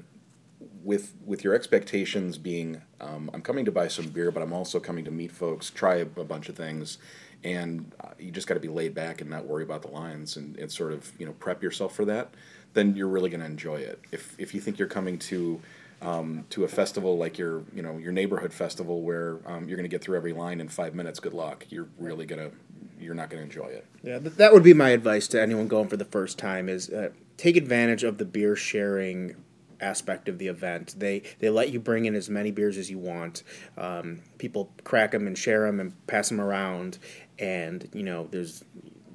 with 0.83 1.13
with 1.25 1.43
your 1.43 1.53
expectations 1.53 2.37
being 2.37 2.81
um, 2.99 3.29
I'm 3.33 3.41
coming 3.41 3.65
to 3.65 3.71
buy 3.71 3.87
some 3.87 4.07
beer, 4.07 4.31
but 4.31 4.43
I'm 4.43 4.53
also 4.53 4.79
coming 4.79 5.05
to 5.05 5.11
meet 5.11 5.31
folks, 5.31 5.69
try 5.69 5.95
a, 5.95 6.01
a 6.03 6.23
bunch 6.23 6.49
of 6.49 6.55
things, 6.55 6.97
and 7.43 7.91
uh, 8.03 8.09
you 8.19 8.31
just 8.31 8.47
got 8.47 8.55
to 8.55 8.59
be 8.59 8.67
laid 8.67 8.93
back 8.93 9.21
and 9.21 9.29
not 9.29 9.45
worry 9.45 9.63
about 9.63 9.81
the 9.81 9.89
lines 9.89 10.37
and, 10.37 10.57
and 10.57 10.71
sort 10.71 10.93
of 10.93 11.11
you 11.19 11.25
know 11.25 11.33
prep 11.33 11.63
yourself 11.63 11.95
for 11.95 12.05
that. 12.05 12.33
Then 12.73 12.95
you're 12.95 13.07
really 13.07 13.29
going 13.29 13.41
to 13.41 13.45
enjoy 13.45 13.77
it. 13.77 13.99
If 14.11 14.35
if 14.39 14.53
you 14.53 14.61
think 14.61 14.79
you're 14.79 14.87
coming 14.87 15.17
to 15.19 15.61
um, 16.01 16.45
to 16.49 16.63
a 16.63 16.67
festival 16.67 17.17
like 17.17 17.37
your 17.37 17.63
you 17.73 17.81
know 17.81 17.97
your 17.97 18.11
neighborhood 18.11 18.53
festival 18.53 19.01
where 19.01 19.39
um, 19.45 19.67
you're 19.67 19.77
going 19.77 19.89
to 19.89 19.93
get 19.93 20.01
through 20.01 20.17
every 20.17 20.33
line 20.33 20.61
in 20.61 20.67
five 20.67 20.95
minutes, 20.95 21.19
good 21.19 21.33
luck. 21.33 21.65
You're 21.69 21.89
really 21.97 22.25
gonna 22.25 22.51
you're 22.99 23.15
not 23.15 23.29
going 23.29 23.39
to 23.39 23.45
enjoy 23.45 23.67
it. 23.67 23.85
Yeah, 24.03 24.19
th- 24.19 24.35
that 24.35 24.53
would 24.53 24.63
be 24.63 24.73
my 24.73 24.89
advice 24.89 25.27
to 25.29 25.41
anyone 25.41 25.67
going 25.67 25.87
for 25.87 25.97
the 25.97 26.05
first 26.05 26.37
time: 26.37 26.69
is 26.69 26.89
uh, 26.89 27.09
take 27.37 27.55
advantage 27.55 28.03
of 28.03 28.17
the 28.17 28.25
beer 28.25 28.55
sharing 28.55 29.35
aspect 29.81 30.29
of 30.29 30.37
the 30.37 30.47
event. 30.47 30.95
They 30.97 31.23
they 31.39 31.49
let 31.49 31.71
you 31.71 31.79
bring 31.79 32.05
in 32.05 32.15
as 32.15 32.29
many 32.29 32.51
beers 32.51 32.77
as 32.77 32.89
you 32.89 32.97
want. 32.99 33.43
Um, 33.77 34.21
people 34.37 34.71
crack 34.83 35.11
them 35.11 35.27
and 35.27 35.37
share 35.37 35.65
them 35.65 35.79
and 35.79 36.07
pass 36.07 36.29
them 36.29 36.39
around, 36.39 36.97
and 37.39 37.89
you 37.93 38.03
know 38.03 38.27
there's 38.31 38.63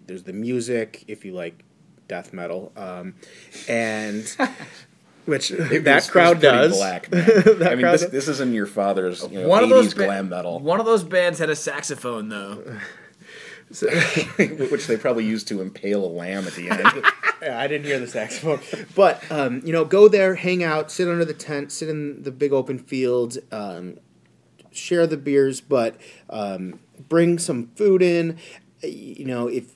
there's 0.07 0.24
the 0.24 0.33
music 0.33 1.05
if 1.09 1.24
you 1.24 1.33
like 1.33 1.64
death 2.09 2.33
metal, 2.33 2.72
um, 2.76 3.14
and 3.68 4.24
which 5.24 5.50
It 5.50 5.85
that 5.85 5.94
was- 5.96 6.11
crowd 6.11 6.40
pretty 6.40 6.57
does. 6.57 6.76
Black, 6.76 7.11
man. 7.12 7.62
I 7.64 7.74
mean, 7.74 7.83
this, 7.87 8.05
this 8.07 8.29
isn't 8.29 8.52
your 8.55 8.66
father's 8.66 9.22
you 9.31 9.40
know, 9.42 9.48
one 9.48 9.64
of 9.64 9.70
80s 9.70 9.72
those 9.72 9.94
ba- 9.94 10.05
glam 10.05 10.29
metal, 10.29 10.61
One 10.61 10.79
of 10.79 10.87
those 10.87 11.02
bands 11.02 11.38
had 11.40 11.50
a 11.50 11.57
saxophone 11.57 12.29
though. 12.29 12.62
which 14.70 14.87
they 14.87 14.96
probably 14.96 15.24
used 15.24 15.48
to 15.48 15.61
impale 15.61 16.05
a 16.05 16.07
lamb 16.07 16.46
at 16.46 16.55
the 16.55 16.70
end. 16.70 17.05
Yeah, 17.42 17.59
I 17.61 17.66
didn't 17.66 17.87
hear 17.87 17.98
the 17.98 18.07
saxophone, 18.07 18.61
but 18.94 19.22
um, 19.31 19.61
you 19.64 19.72
know, 19.72 19.85
go 19.85 20.09
there, 20.09 20.37
hang 20.37 20.62
out, 20.62 20.90
sit 20.90 21.09
under 21.09 21.24
the 21.24 21.35
tent, 21.35 21.72
sit 21.72 21.88
in 21.88 22.22
the 22.22 22.31
big 22.31 22.52
open 22.52 22.79
field, 22.79 23.38
um, 23.50 23.98
share 24.70 25.07
the 25.07 25.16
beers, 25.16 25.61
but 25.61 25.96
um, 26.31 26.79
bring 27.09 27.38
some 27.38 27.68
food 27.74 28.02
in. 28.02 28.38
You 28.83 29.24
know, 29.24 29.48
if 29.48 29.74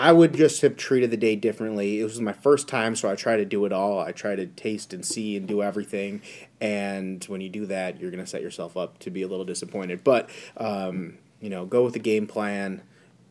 I 0.00 0.12
would 0.12 0.34
just 0.34 0.62
have 0.62 0.76
treated 0.76 1.10
the 1.10 1.18
day 1.18 1.36
differently. 1.36 2.00
It 2.00 2.04
was 2.04 2.18
my 2.20 2.32
first 2.32 2.68
time, 2.68 2.96
so 2.96 3.10
I 3.10 3.14
try 3.16 3.36
to 3.36 3.44
do 3.44 3.66
it 3.66 3.72
all. 3.72 4.00
I 4.00 4.12
try 4.12 4.34
to 4.34 4.46
taste 4.46 4.94
and 4.94 5.04
see 5.04 5.36
and 5.36 5.46
do 5.46 5.62
everything. 5.62 6.22
And 6.58 7.22
when 7.24 7.42
you 7.42 7.50
do 7.50 7.66
that, 7.66 8.00
you're 8.00 8.10
going 8.10 8.24
to 8.24 8.30
set 8.30 8.40
yourself 8.40 8.78
up 8.78 8.98
to 9.00 9.10
be 9.10 9.20
a 9.20 9.28
little 9.28 9.44
disappointed. 9.44 10.02
But 10.02 10.30
um, 10.56 11.18
you 11.40 11.50
know, 11.50 11.66
go 11.66 11.84
with 11.84 11.92
the 11.92 11.98
game 11.98 12.26
plan, 12.26 12.82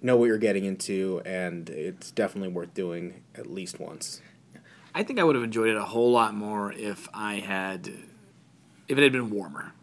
know 0.01 0.15
what 0.17 0.25
you're 0.25 0.37
getting 0.37 0.65
into, 0.65 1.21
and 1.25 1.69
it's 1.69 2.11
definitely 2.11 2.49
worth 2.49 2.73
doing 2.73 3.21
at 3.35 3.47
least 3.47 3.79
once. 3.79 4.21
I 4.95 5.03
think 5.03 5.19
I 5.19 5.23
would 5.23 5.35
have 5.35 5.43
enjoyed 5.43 5.69
it 5.69 5.75
a 5.77 5.83
whole 5.83 6.11
lot 6.11 6.33
more 6.33 6.71
if 6.73 7.07
I 7.13 7.35
had, 7.35 7.87
if 8.87 8.97
it 8.97 9.03
had 9.03 9.11
been 9.11 9.29
warmer. 9.29 9.73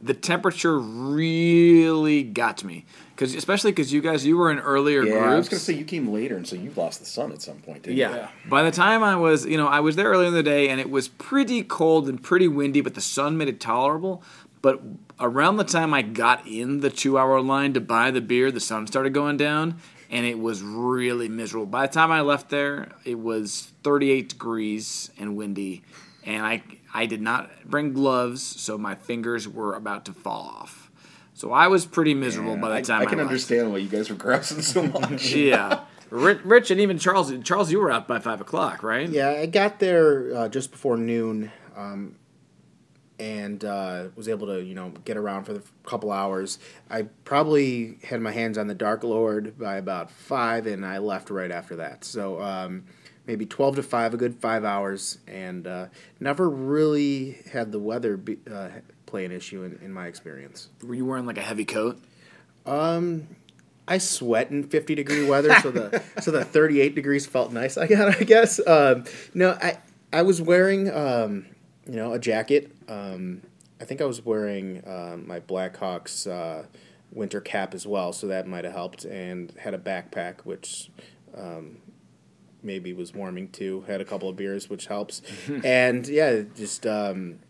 The 0.00 0.14
temperature 0.14 0.78
really 0.78 2.22
got 2.22 2.58
to 2.58 2.66
me, 2.66 2.84
because 3.14 3.34
especially 3.34 3.72
because 3.72 3.90
you 3.92 4.02
guys 4.02 4.26
you 4.26 4.36
were 4.36 4.50
in 4.50 4.58
earlier 4.58 5.02
yeah, 5.02 5.12
groups. 5.12 5.26
I 5.26 5.36
was 5.36 5.48
going 5.48 5.58
to 5.58 5.64
say 5.64 5.72
you 5.74 5.84
came 5.84 6.08
later, 6.12 6.36
and 6.36 6.46
so 6.46 6.56
you 6.56 6.70
lost 6.76 7.00
the 7.00 7.06
sun 7.06 7.32
at 7.32 7.40
some 7.40 7.58
point, 7.58 7.84
didn't 7.84 7.96
Yeah. 7.96 8.28
you? 8.44 8.50
By 8.50 8.62
the 8.64 8.70
time 8.70 9.02
I 9.02 9.16
was, 9.16 9.46
you 9.46 9.56
know, 9.56 9.66
I 9.66 9.80
was 9.80 9.96
there 9.96 10.08
earlier 10.10 10.28
in 10.28 10.34
the 10.34 10.42
day 10.42 10.68
and 10.68 10.78
it 10.78 10.90
was 10.90 11.08
pretty 11.08 11.62
cold 11.62 12.06
and 12.08 12.22
pretty 12.22 12.48
windy, 12.48 12.82
but 12.82 12.94
the 12.94 13.00
sun 13.00 13.38
made 13.38 13.48
it 13.48 13.60
tolerable. 13.60 14.22
But 14.64 14.80
around 15.20 15.58
the 15.58 15.64
time 15.64 15.92
I 15.92 16.00
got 16.00 16.46
in 16.46 16.80
the 16.80 16.88
two 16.88 17.18
hour 17.18 17.38
line 17.42 17.74
to 17.74 17.82
buy 17.82 18.10
the 18.10 18.22
beer, 18.22 18.50
the 18.50 18.60
sun 18.60 18.86
started 18.86 19.12
going 19.12 19.36
down 19.36 19.78
and 20.10 20.24
it 20.24 20.38
was 20.38 20.62
really 20.62 21.28
miserable. 21.28 21.66
By 21.66 21.86
the 21.86 21.92
time 21.92 22.10
I 22.10 22.22
left 22.22 22.48
there, 22.48 22.88
it 23.04 23.18
was 23.18 23.72
38 23.82 24.30
degrees 24.30 25.10
and 25.18 25.36
windy. 25.36 25.82
And 26.24 26.46
I, 26.46 26.62
I 26.94 27.04
did 27.04 27.20
not 27.20 27.50
bring 27.66 27.92
gloves, 27.92 28.42
so 28.42 28.78
my 28.78 28.94
fingers 28.94 29.46
were 29.46 29.74
about 29.74 30.06
to 30.06 30.14
fall 30.14 30.48
off. 30.58 30.90
So 31.34 31.52
I 31.52 31.68
was 31.68 31.84
pretty 31.84 32.14
miserable 32.14 32.56
by 32.56 32.80
the 32.80 32.86
time 32.86 33.02
I, 33.02 33.04
I 33.04 33.06
can 33.06 33.18
left. 33.18 33.28
understand 33.28 33.70
why 33.70 33.76
you 33.76 33.88
guys 33.90 34.08
were 34.08 34.16
grousing 34.16 34.62
so 34.62 34.82
much. 34.86 35.34
Yeah. 35.34 35.80
Rich, 36.08 36.38
Rich 36.42 36.70
and 36.70 36.80
even 36.80 36.96
Charles. 36.98 37.30
Charles, 37.42 37.70
you 37.70 37.80
were 37.80 37.90
out 37.90 38.08
by 38.08 38.18
five 38.18 38.40
o'clock, 38.40 38.82
right? 38.82 39.10
Yeah, 39.10 39.28
I 39.28 39.44
got 39.44 39.78
there 39.78 40.34
uh, 40.34 40.48
just 40.48 40.70
before 40.70 40.96
noon, 40.96 41.52
um, 41.76 42.14
and 43.18 43.64
uh, 43.64 44.06
was 44.16 44.28
able 44.28 44.46
to 44.48 44.62
you 44.62 44.74
know 44.74 44.90
get 45.04 45.16
around 45.16 45.44
for 45.44 45.54
a 45.54 45.62
couple 45.84 46.10
hours. 46.10 46.58
I 46.90 47.02
probably 47.24 47.98
had 48.04 48.20
my 48.20 48.32
hands 48.32 48.58
on 48.58 48.66
the 48.66 48.74
Dark 48.74 49.04
Lord 49.04 49.58
by 49.58 49.76
about 49.76 50.10
five, 50.10 50.66
and 50.66 50.84
I 50.84 50.98
left 50.98 51.30
right 51.30 51.50
after 51.50 51.76
that. 51.76 52.04
So 52.04 52.40
um, 52.40 52.84
maybe 53.26 53.46
twelve 53.46 53.76
to 53.76 53.82
five, 53.82 54.14
a 54.14 54.16
good 54.16 54.36
five 54.36 54.64
hours, 54.64 55.18
and 55.26 55.66
uh, 55.66 55.86
never 56.20 56.48
really 56.48 57.38
had 57.52 57.72
the 57.72 57.78
weather 57.78 58.16
be, 58.16 58.38
uh, 58.52 58.68
play 59.06 59.24
an 59.24 59.32
issue 59.32 59.62
in, 59.62 59.78
in 59.82 59.92
my 59.92 60.06
experience. 60.06 60.68
Were 60.82 60.94
you 60.94 61.04
wearing 61.06 61.26
like 61.26 61.38
a 61.38 61.42
heavy 61.42 61.64
coat? 61.64 62.00
I 63.86 63.98
sweat 63.98 64.50
in 64.50 64.64
50 64.64 64.94
degree 64.94 65.26
weather, 65.26 65.54
so 65.60 65.70
the 65.70 66.02
so 66.20 66.30
the 66.30 66.44
38 66.44 66.94
degrees 66.94 67.26
felt 67.26 67.52
nice. 67.52 67.76
I 67.76 67.86
got, 67.86 68.20
I 68.20 68.24
guess. 68.24 68.60
Um, 68.66 69.04
no, 69.34 69.50
I 69.60 69.78
I 70.12 70.22
was 70.22 70.40
wearing 70.40 70.90
um, 70.92 71.46
you 71.86 71.96
know 71.96 72.12
a 72.12 72.18
jacket. 72.18 72.72
Um, 72.88 73.42
I 73.80 73.84
think 73.84 74.00
I 74.00 74.04
was 74.04 74.24
wearing 74.24 74.82
um, 74.86 75.26
my 75.26 75.40
Blackhawks 75.40 76.26
uh, 76.30 76.66
winter 77.12 77.40
cap 77.40 77.74
as 77.74 77.86
well, 77.86 78.12
so 78.12 78.26
that 78.28 78.46
might 78.46 78.64
have 78.64 78.72
helped. 78.72 79.04
And 79.04 79.52
had 79.58 79.74
a 79.74 79.78
backpack, 79.78 80.42
which 80.44 80.90
um, 81.36 81.78
maybe 82.62 82.92
was 82.92 83.12
warming 83.14 83.48
too. 83.48 83.82
Had 83.86 84.00
a 84.00 84.04
couple 84.04 84.28
of 84.28 84.36
beers, 84.36 84.70
which 84.70 84.86
helps. 84.86 85.22
and 85.64 86.06
yeah, 86.08 86.42
just 86.56 86.86
um, 86.86 87.40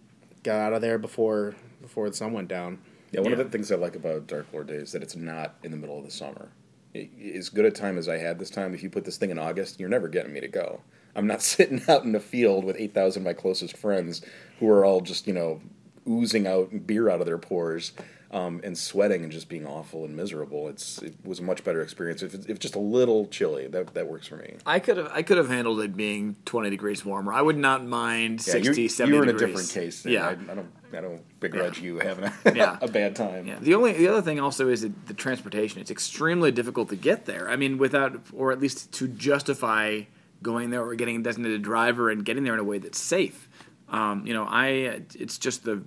got 0.43 0.59
out 0.61 0.73
of 0.73 0.81
there 0.81 0.99
before 0.99 1.55
before 1.83 2.09
the 2.09 2.17
sun 2.17 2.33
went 2.33 2.49
down. 2.49 2.79
Yeah, 3.13 3.21
one 3.21 3.31
Yeah. 3.33 3.39
of 3.39 3.45
the 3.45 3.51
things 3.51 3.71
I 3.71 3.77
like 3.77 3.95
about 3.95 4.27
Dark 4.27 4.47
Lord 4.53 4.67
Day 4.67 4.75
is 4.75 4.91
that 4.93 5.03
it's 5.03 5.15
not 5.15 5.55
in 5.63 5.71
the 5.71 5.77
middle 5.77 5.99
of 5.99 6.05
the 6.05 6.11
summer. 6.11 6.49
I- 6.97 7.09
As 7.35 7.49
good 7.49 7.65
a 7.65 7.71
time 7.71 7.99
as 7.99 8.09
I 8.09 8.17
had 8.19 8.39
this 8.41 8.51
time, 8.51 8.75
if 8.75 8.83
you 8.83 8.91
put 8.91 9.05
this 9.05 9.19
thing 9.19 9.31
in 9.31 9.39
August, 9.39 9.79
you're 9.79 9.89
never 9.89 10.09
getting 10.09 10.33
me 10.33 10.41
to 10.41 10.49
go. 10.49 10.81
I'm 11.17 11.27
not 11.27 11.43
sitting 11.55 11.83
out 11.89 12.05
in 12.05 12.13
the 12.13 12.21
field 12.21 12.65
with 12.65 12.77
8,000 12.79 13.21
of 13.21 13.25
my 13.25 13.33
closest 13.33 13.77
friends 13.77 14.23
who 14.61 14.69
are 14.69 14.85
all 14.85 15.01
just, 15.01 15.27
you 15.27 15.33
know, 15.33 15.61
oozing 16.09 16.47
out 16.47 16.87
beer 16.87 17.09
out 17.09 17.21
of 17.21 17.27
their 17.27 17.39
pores 17.39 17.93
um, 18.31 18.61
and 18.65 18.77
sweating 18.77 19.23
and 19.23 19.31
just 19.31 19.49
being 19.49 19.65
awful 19.65 20.05
and 20.05 20.17
miserable. 20.17 20.69
It's 20.69 21.01
It 21.01 21.15
was 21.25 21.39
a 21.39 21.43
much 21.43 21.63
better 21.63 21.81
experience. 21.81 22.21
If 22.21 22.35
it's, 22.35 22.47
if 22.47 22.59
just 22.59 22.75
a 22.75 22.81
little 22.81 23.27
chilly, 23.29 23.69
that, 23.69 23.95
that 23.95 24.09
works 24.09 24.27
for 24.27 24.37
me. 24.37 24.57
I 24.67 24.81
could 24.81 24.97
have 24.97 25.11
I 25.13 25.23
could 25.23 25.39
have 25.39 25.49
handled 25.49 25.81
it 25.81 25.97
being 25.97 26.35
twenty 26.45 26.69
degrees 26.69 27.05
warmer. 27.05 27.33
I 27.33 27.41
would 27.41 27.57
not 27.57 27.85
mind 27.85 28.45
Yeah, 28.45 28.55
60, 28.55 28.81
you're, 28.83 28.89
70 28.91 29.15
you're 29.15 29.23
in 29.23 29.29
a 29.31 29.39
different 29.39 29.71
case. 29.71 30.03
There. 30.03 30.13
Yeah. 30.13 30.27
I, 30.27 30.33
I 30.33 30.55
don't. 30.55 30.73
I 30.93 31.01
don't 31.01 31.41
begrudge 31.41 31.81
you 31.81 31.99
having 31.99 32.25
a, 32.25 32.33
Yeah. 32.55 32.79
a 32.83 32.87
bad 32.87 33.17
time. 33.17 33.47
Yeah. 33.47 33.59
The 33.61 33.75
only 33.75 33.93
the 33.93 34.09
other 34.09 34.23
thing 34.23 34.41
also 34.41 34.69
is 34.69 34.83
that 34.83 35.07
the 35.07 35.15
transportation. 35.15 35.81
It's 35.81 35.91
extremely 35.91 36.51
difficult 36.51 36.89
to 36.91 36.97
get 36.97 37.27
there. 37.27 37.49
I 37.49 37.57
mean, 37.57 37.79
without 37.79 38.21
or 38.33 38.51
at 38.51 38.61
least 38.61 38.93
to 38.95 39.07
justify 39.09 40.03
going 40.45 40.71
there 40.71 40.85
or 40.85 40.95
getting 40.95 41.17
a 41.17 41.23
designated 41.23 41.63
driver 41.63 42.11
and 42.11 42.25
getting 42.25 42.45
there 42.45 42.55
in 42.55 42.61
a 42.61 42.65
way 42.65 42.79
that's 42.79 43.01
safe. 43.01 43.49
Um, 43.89 44.25
you 44.25 44.33
know, 44.33 44.45
I 44.45 45.03
it's 45.17 45.39
just 45.39 45.65
the 45.65 45.83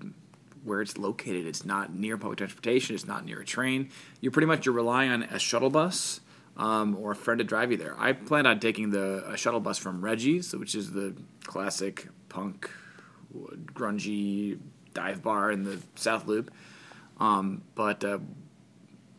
where 0.65 0.81
it's 0.81 0.97
located. 0.97 1.45
It's 1.45 1.63
not 1.63 1.93
near 1.93 2.17
public 2.17 2.39
transportation. 2.39 2.93
It's 2.93 3.07
not 3.07 3.25
near 3.25 3.39
a 3.39 3.45
train. 3.45 3.89
You're 4.19 4.33
pretty 4.33 4.47
much 4.47 4.65
you're 4.65 4.75
relying 4.75 5.11
on 5.11 5.23
a 5.23 5.39
shuttle 5.39 5.69
bus 5.69 6.19
um, 6.57 6.97
or 6.99 7.11
a 7.11 7.15
friend 7.15 7.37
to 7.37 7.45
drive 7.45 7.71
you 7.71 7.77
there. 7.77 7.95
I 7.97 8.11
plan 8.11 8.45
on 8.45 8.59
taking 8.59 8.89
the 8.89 9.23
a 9.29 9.37
shuttle 9.37 9.61
bus 9.61 9.77
from 9.77 10.03
Reggie's, 10.03 10.53
which 10.53 10.75
is 10.75 10.91
the 10.91 11.15
classic 11.45 12.09
punk, 12.27 12.69
grungy 13.73 14.59
dive 14.93 15.23
bar 15.23 15.51
in 15.51 15.63
the 15.63 15.79
South 15.95 16.27
Loop. 16.27 16.51
Um, 17.19 17.61
but 17.75 18.03
uh, 18.03 18.19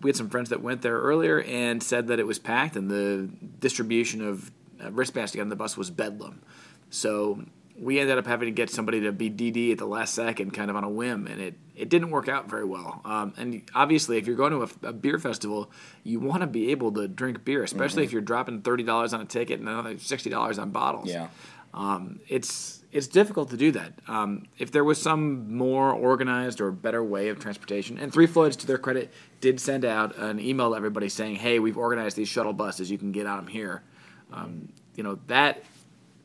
we 0.03 0.11
had 0.11 0.16
some 0.16 0.29
friends 0.29 0.51
that 0.51 0.62
went 0.62 0.83
there 0.83 0.98
earlier 0.98 1.42
and 1.42 1.83
said 1.83 2.09
that 2.09 2.18
it 2.18 2.27
was 2.27 2.38
packed 2.38 2.77
and 2.77 2.90
the 2.90 3.29
distribution 3.59 4.20
of 4.20 4.51
wristbands 4.91 5.33
to 5.33 5.38
get 5.38 5.43
on 5.43 5.49
the 5.49 5.57
bus 5.57 5.77
was 5.77 5.91
bedlam. 5.91 6.43
So 6.91 7.45
we 7.81 8.01
ended 8.01 8.19
up 8.19 8.27
having 8.27 8.47
to 8.47 8.53
get 8.53 8.71
somebody 8.71 9.01
to 9.03 9.12
be 9.12 9.31
DD 9.31 9.73
at 9.73 9.79
the 9.79 9.87
last 9.87 10.14
second, 10.14 10.53
kind 10.53 10.71
of 10.71 10.77
on 10.77 10.85
a 10.85 10.88
whim, 10.88 11.27
and 11.27 11.41
it, 11.41 11.55
it 11.77 11.88
didn't 11.88 12.11
work 12.11 12.29
out 12.29 12.51
very 12.51 12.64
well. 12.64 13.01
Um, 13.05 13.35
and 13.37 13.62
obviously, 13.75 14.19
if 14.19 14.27
you're 14.27 14.37
going 14.37 14.53
to 14.53 14.62
a, 14.62 14.88
a 14.88 14.93
beer 14.93 15.19
festival, 15.19 15.71
you 16.03 16.19
want 16.19 16.41
to 16.41 16.47
be 16.47 16.71
able 16.71 16.93
to 16.93 17.07
drink 17.07 17.45
beer, 17.45 17.62
especially 17.62 18.05
if 18.05 18.12
you're 18.12 18.23
dropping 18.23 18.62
thirty 18.62 18.83
dollars 18.83 19.12
on 19.12 19.21
a 19.21 19.25
ticket 19.25 19.61
and 19.61 19.69
another 19.69 19.99
sixty 19.99 20.31
dollars 20.31 20.59
on 20.59 20.71
bottles. 20.71 21.09
Yeah. 21.09 21.29
Um, 21.75 22.21
it's 22.29 22.83
it's 22.91 23.07
difficult 23.07 23.51
to 23.51 23.57
do 23.57 23.71
that. 23.73 23.93
Um, 24.09 24.47
if 24.59 24.73
there 24.73 24.83
was 24.83 25.01
some 25.01 25.55
more 25.55 25.93
organized 25.93 26.61
or 26.61 26.73
better 26.73 27.05
way 27.05 27.29
of 27.29 27.38
transportation, 27.38 27.99
and 27.99 28.12
Three 28.12 28.27
Floyds, 28.27 28.57
to 28.57 28.67
their 28.67 28.79
credit, 28.79 29.12
did 29.41 29.61
send 29.61 29.85
out 29.85 30.17
an 30.17 30.41
email 30.41 30.71
to 30.71 30.77
everybody 30.77 31.09
saying, 31.09 31.37
"Hey, 31.37 31.59
we've 31.59 31.79
organized 31.79 32.17
these 32.17 32.29
shuttle 32.29 32.55
buses. 32.55 32.91
You 32.91 32.99
can 32.99 33.12
get 33.12 33.27
on 33.27 33.37
them 33.37 33.47
here." 33.47 33.83
Um, 34.33 34.69
you 34.95 35.03
know 35.03 35.19
that 35.29 35.62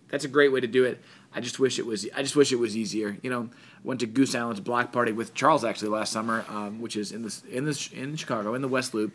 that's 0.10 0.26
a 0.26 0.30
great 0.30 0.52
way 0.52 0.60
to 0.60 0.68
do 0.68 0.84
it. 0.86 1.02
I 1.36 1.42
just 1.42 1.60
wish 1.60 1.80
it 1.80 1.86
was. 1.86 2.08
I 2.16 2.22
just 2.22 2.36
wish 2.36 2.52
it 2.52 2.58
was 2.58 2.78
easier. 2.78 3.18
You 3.22 3.30
know, 3.30 3.50
went 3.84 4.00
to 4.02 4.06
Goose 4.06 4.36
Island's 4.36 4.60
block 4.60 4.92
party 4.92 5.12
with 5.12 5.34
Charles 5.34 5.63
actually 5.63 5.89
last 5.89 6.12
summer, 6.12 6.46
um, 6.50 6.82
which 6.82 6.96
is 6.96 7.12
in 7.12 7.24
this 7.24 7.44
in 7.50 7.66
this 7.66 7.92
in 7.92 8.16
Chicago 8.16 8.54
in 8.54 8.62
the 8.62 8.68
West 8.68 8.94
Loop, 8.94 9.13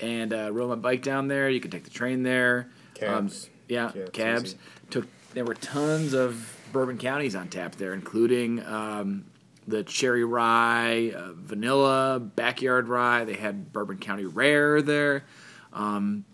and 0.00 0.32
uh, 0.32 0.50
rode 0.52 0.70
my 0.70 0.76
bike 0.76 1.02
down 1.02 1.28
there. 1.28 1.48
You 1.50 1.60
could 1.60 1.72
take 1.72 1.84
the 1.84 1.90
train 1.90 2.22
there. 2.22 2.68
Um, 3.02 3.28
Cabs. 3.28 3.50
yeah, 3.68 3.92
Yeah, 3.94 4.06
cabs. 4.12 4.56
Took 4.90 5.06
there 5.34 5.44
were 5.44 5.54
tons 5.54 6.12
of 6.12 6.56
bourbon 6.72 6.98
counties 6.98 7.34
on 7.34 7.48
tap 7.48 7.76
there, 7.76 7.94
including 7.94 8.64
um, 8.64 9.24
the 9.66 9.82
cherry 9.82 10.24
rye, 10.24 11.12
uh, 11.14 11.32
vanilla, 11.32 12.20
backyard 12.20 12.88
rye. 12.88 13.24
They 13.24 13.34
had 13.34 13.72
bourbon 13.72 13.98
county 13.98 14.24
rare 14.24 14.82
there. 14.82 15.24
Um, 15.72 16.24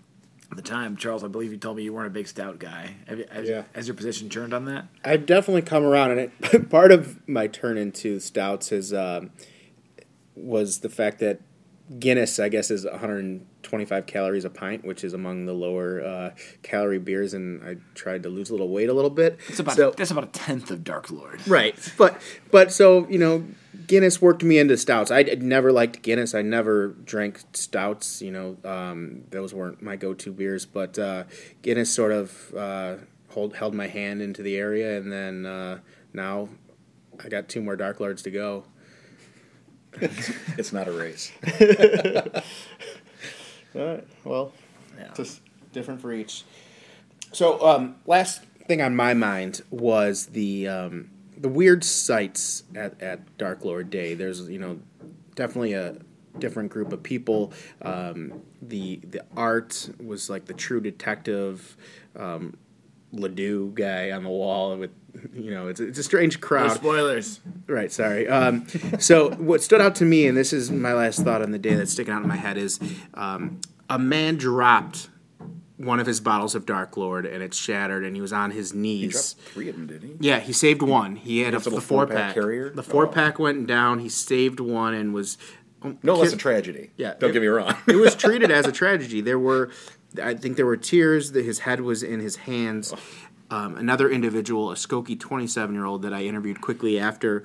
the 0.54 0.62
time, 0.62 0.96
Charles, 0.96 1.24
I 1.24 1.28
believe 1.28 1.50
you 1.50 1.58
told 1.58 1.76
me 1.76 1.82
you 1.82 1.92
weren't 1.92 2.06
a 2.06 2.10
big 2.10 2.28
stout 2.28 2.58
guy. 2.60 2.94
Have 3.08 3.18
you, 3.18 3.26
has, 3.30 3.48
Yeah. 3.48 3.62
has 3.74 3.88
your 3.88 3.96
position 3.96 4.28
turned 4.28 4.54
on 4.54 4.64
that? 4.66 4.86
I've 5.04 5.26
definitely 5.26 5.62
come 5.62 5.82
around, 5.84 6.12
and 6.12 6.20
it 6.20 6.70
part 6.70 6.92
of 6.92 7.26
my 7.28 7.46
turn 7.48 7.76
into 7.76 8.20
stouts 8.20 8.70
is 8.70 8.94
um, 8.94 9.30
was 10.34 10.80
the 10.80 10.88
fact 10.88 11.18
that 11.18 11.40
Guinness, 12.00 12.40
I 12.40 12.48
guess, 12.48 12.70
is 12.72 12.84
125 12.84 14.06
calories 14.06 14.44
a 14.44 14.50
pint, 14.50 14.84
which 14.84 15.04
is 15.04 15.12
among 15.12 15.46
the 15.46 15.52
lower 15.52 16.04
uh, 16.04 16.30
calorie 16.62 16.98
beers, 16.98 17.32
and 17.32 17.62
I 17.62 17.76
tried 17.94 18.24
to 18.24 18.28
lose 18.28 18.50
a 18.50 18.54
little 18.54 18.68
weight 18.70 18.88
a 18.88 18.92
little 18.92 19.10
bit. 19.10 19.38
It's 19.48 19.60
about 19.60 19.76
So- 19.76 19.94
that's 19.96 20.10
about 20.10 20.24
a 20.24 20.26
tenth 20.28 20.70
of 20.70 20.82
Dark 20.82 21.10
Lord. 21.10 21.46
Right, 21.46 21.76
but 21.96 22.20
but 22.50 22.72
so 22.72 23.06
you 23.08 23.18
know, 23.18 23.44
Guinness 23.86 24.20
worked 24.20 24.42
me 24.42 24.58
into 24.58 24.76
stouts. 24.76 25.12
I 25.12 25.22
never 25.22 25.70
liked 25.70 26.02
Guinness. 26.02 26.34
I 26.34 26.42
never 26.42 26.88
drank 26.88 27.40
stouts. 27.52 28.20
You 28.20 28.32
know, 28.32 28.56
um, 28.64 29.22
those 29.30 29.54
weren't 29.54 29.80
my 29.80 29.94
go-to 29.94 30.32
beers. 30.32 30.66
But 30.66 30.98
uh, 30.98 31.24
Guinness 31.62 31.92
sort 31.92 32.10
of 32.10 32.52
uh, 32.56 32.96
hold, 33.28 33.54
held 33.54 33.74
my 33.74 33.86
hand 33.86 34.22
into 34.22 34.42
the 34.42 34.56
area, 34.56 34.98
and 34.98 35.12
then 35.12 35.46
uh, 35.46 35.78
now 36.12 36.48
I 37.24 37.28
got 37.28 37.48
two 37.48 37.62
more 37.62 37.76
Dark 37.76 38.00
Lords 38.00 38.22
to 38.22 38.30
go. 38.32 38.64
It's 40.58 40.72
not 40.72 40.88
a 40.88 40.92
race. 40.92 41.32
All 43.74 43.84
right. 43.86 44.06
Well, 44.24 44.52
Yeah. 44.98 45.12
just 45.14 45.40
different 45.72 46.00
for 46.00 46.12
each. 46.12 46.44
So, 47.32 47.64
um, 47.66 47.96
last 48.06 48.42
thing 48.66 48.80
on 48.80 48.96
my 48.96 49.14
mind 49.14 49.62
was 49.70 50.26
the 50.26 50.68
um, 50.68 51.10
the 51.36 51.48
weird 51.48 51.84
sights 51.84 52.62
at, 52.74 53.00
at 53.02 53.36
Dark 53.38 53.64
Lord 53.64 53.90
Day. 53.90 54.14
There's 54.14 54.48
you 54.48 54.58
know 54.58 54.78
definitely 55.34 55.74
a 55.74 55.96
different 56.38 56.70
group 56.70 56.92
of 56.92 57.02
people. 57.02 57.52
Um, 57.82 58.40
the 58.62 59.00
the 59.10 59.22
art 59.36 59.90
was 60.02 60.30
like 60.30 60.46
the 60.46 60.54
True 60.54 60.80
Detective. 60.80 61.76
Um, 62.14 62.56
Ledoux 63.12 63.72
guy 63.74 64.10
on 64.10 64.22
the 64.24 64.28
wall 64.28 64.76
with 64.76 64.90
you 65.34 65.50
know 65.50 65.68
it's 65.68 65.80
it's 65.80 65.98
a 65.98 66.02
strange 66.02 66.40
crowd. 66.40 66.72
spoilers. 66.72 67.40
Right, 67.66 67.90
sorry. 67.90 68.28
Um, 68.28 68.66
so 68.98 69.30
what 69.36 69.62
stood 69.62 69.80
out 69.80 69.94
to 69.96 70.04
me, 70.04 70.26
and 70.26 70.36
this 70.36 70.52
is 70.52 70.70
my 70.70 70.92
last 70.92 71.20
thought 71.22 71.42
on 71.42 71.50
the 71.52 71.58
day 71.58 71.74
that's 71.74 71.92
sticking 71.92 72.12
out 72.12 72.22
in 72.22 72.28
my 72.28 72.36
head, 72.36 72.58
is 72.58 72.78
um, 73.14 73.60
a 73.88 73.98
man 73.98 74.36
dropped 74.36 75.08
one 75.78 76.00
of 76.00 76.06
his 76.06 76.20
bottles 76.20 76.54
of 76.54 76.64
Dark 76.66 76.96
Lord, 76.96 77.26
and 77.26 77.42
it 77.42 77.52
shattered, 77.54 78.04
and 78.04 78.14
he 78.16 78.22
was 78.22 78.32
on 78.32 78.50
his 78.50 78.72
He 78.72 78.78
knees. 78.78 79.34
dropped 79.34 79.52
three 79.52 79.68
of 79.68 79.76
them, 79.76 79.86
did 79.86 80.02
he? 80.02 80.16
Yeah, 80.20 80.38
he 80.40 80.52
saved 80.52 80.80
one. 80.82 81.16
He 81.16 81.40
had 81.40 81.52
a, 81.54 81.58
the 81.58 81.70
four 81.70 81.80
four-pack 81.80 82.16
pack 82.16 82.34
carrier? 82.34 82.70
The 82.70 82.82
four 82.82 83.06
Oh. 83.06 83.10
pack 83.10 83.38
went 83.38 83.66
down. 83.66 83.98
He 83.98 84.08
saved 84.08 84.58
one 84.58 84.94
and 84.94 85.12
was 85.12 85.36
No 86.02 86.14
less 86.14 86.32
a 86.32 86.36
tragedy. 86.38 86.92
Yeah, 86.96 87.14
Don't 87.18 87.28
it- 87.30 87.32
get 87.34 87.42
me 87.42 87.48
wrong. 87.48 87.74
it 87.86 87.96
was 87.96 88.14
treated 88.14 88.50
as 88.50 88.66
a 88.66 88.72
tragedy. 88.72 89.20
There 89.20 89.38
were, 89.38 89.70
I 90.20 90.34
think, 90.34 90.56
there 90.56 90.66
were 90.66 90.76
tears. 90.76 91.32
That 91.32 91.44
his 91.44 91.60
head 91.60 91.80
was 91.80 92.02
in 92.02 92.20
his 92.20 92.36
hands. 92.36 92.94
Um, 93.50 93.76
another 93.76 94.10
individual, 94.10 94.72
a 94.72 94.74
Skokie 94.74 95.18
27 95.18 95.74
year 95.74 95.84
old 95.84 96.02
that 96.02 96.12
I 96.12 96.24
interviewed 96.24 96.60
quickly 96.60 96.98
after, 96.98 97.44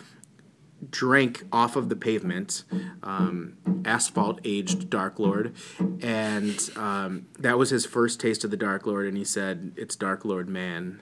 drank 0.90 1.44
off 1.52 1.76
of 1.76 1.90
the 1.90 1.96
pavement, 1.96 2.64
um, 3.04 3.58
asphalt 3.86 4.40
aged 4.44 4.90
Dark 4.90 5.20
Lord, 5.20 5.54
and 6.02 6.70
um, 6.76 7.28
that 7.40 7.58
was 7.58 7.70
his 7.70 7.86
first 7.86 8.20
taste 8.20 8.44
of 8.44 8.52
the 8.52 8.58
Dark 8.58 8.88
Lord. 8.88 9.08
And 9.08 9.16
he 9.16 9.24
said, 9.26 9.74
"It's 9.76 9.96
Dark 9.96 10.26
Lord, 10.26 10.50
man." 10.50 11.02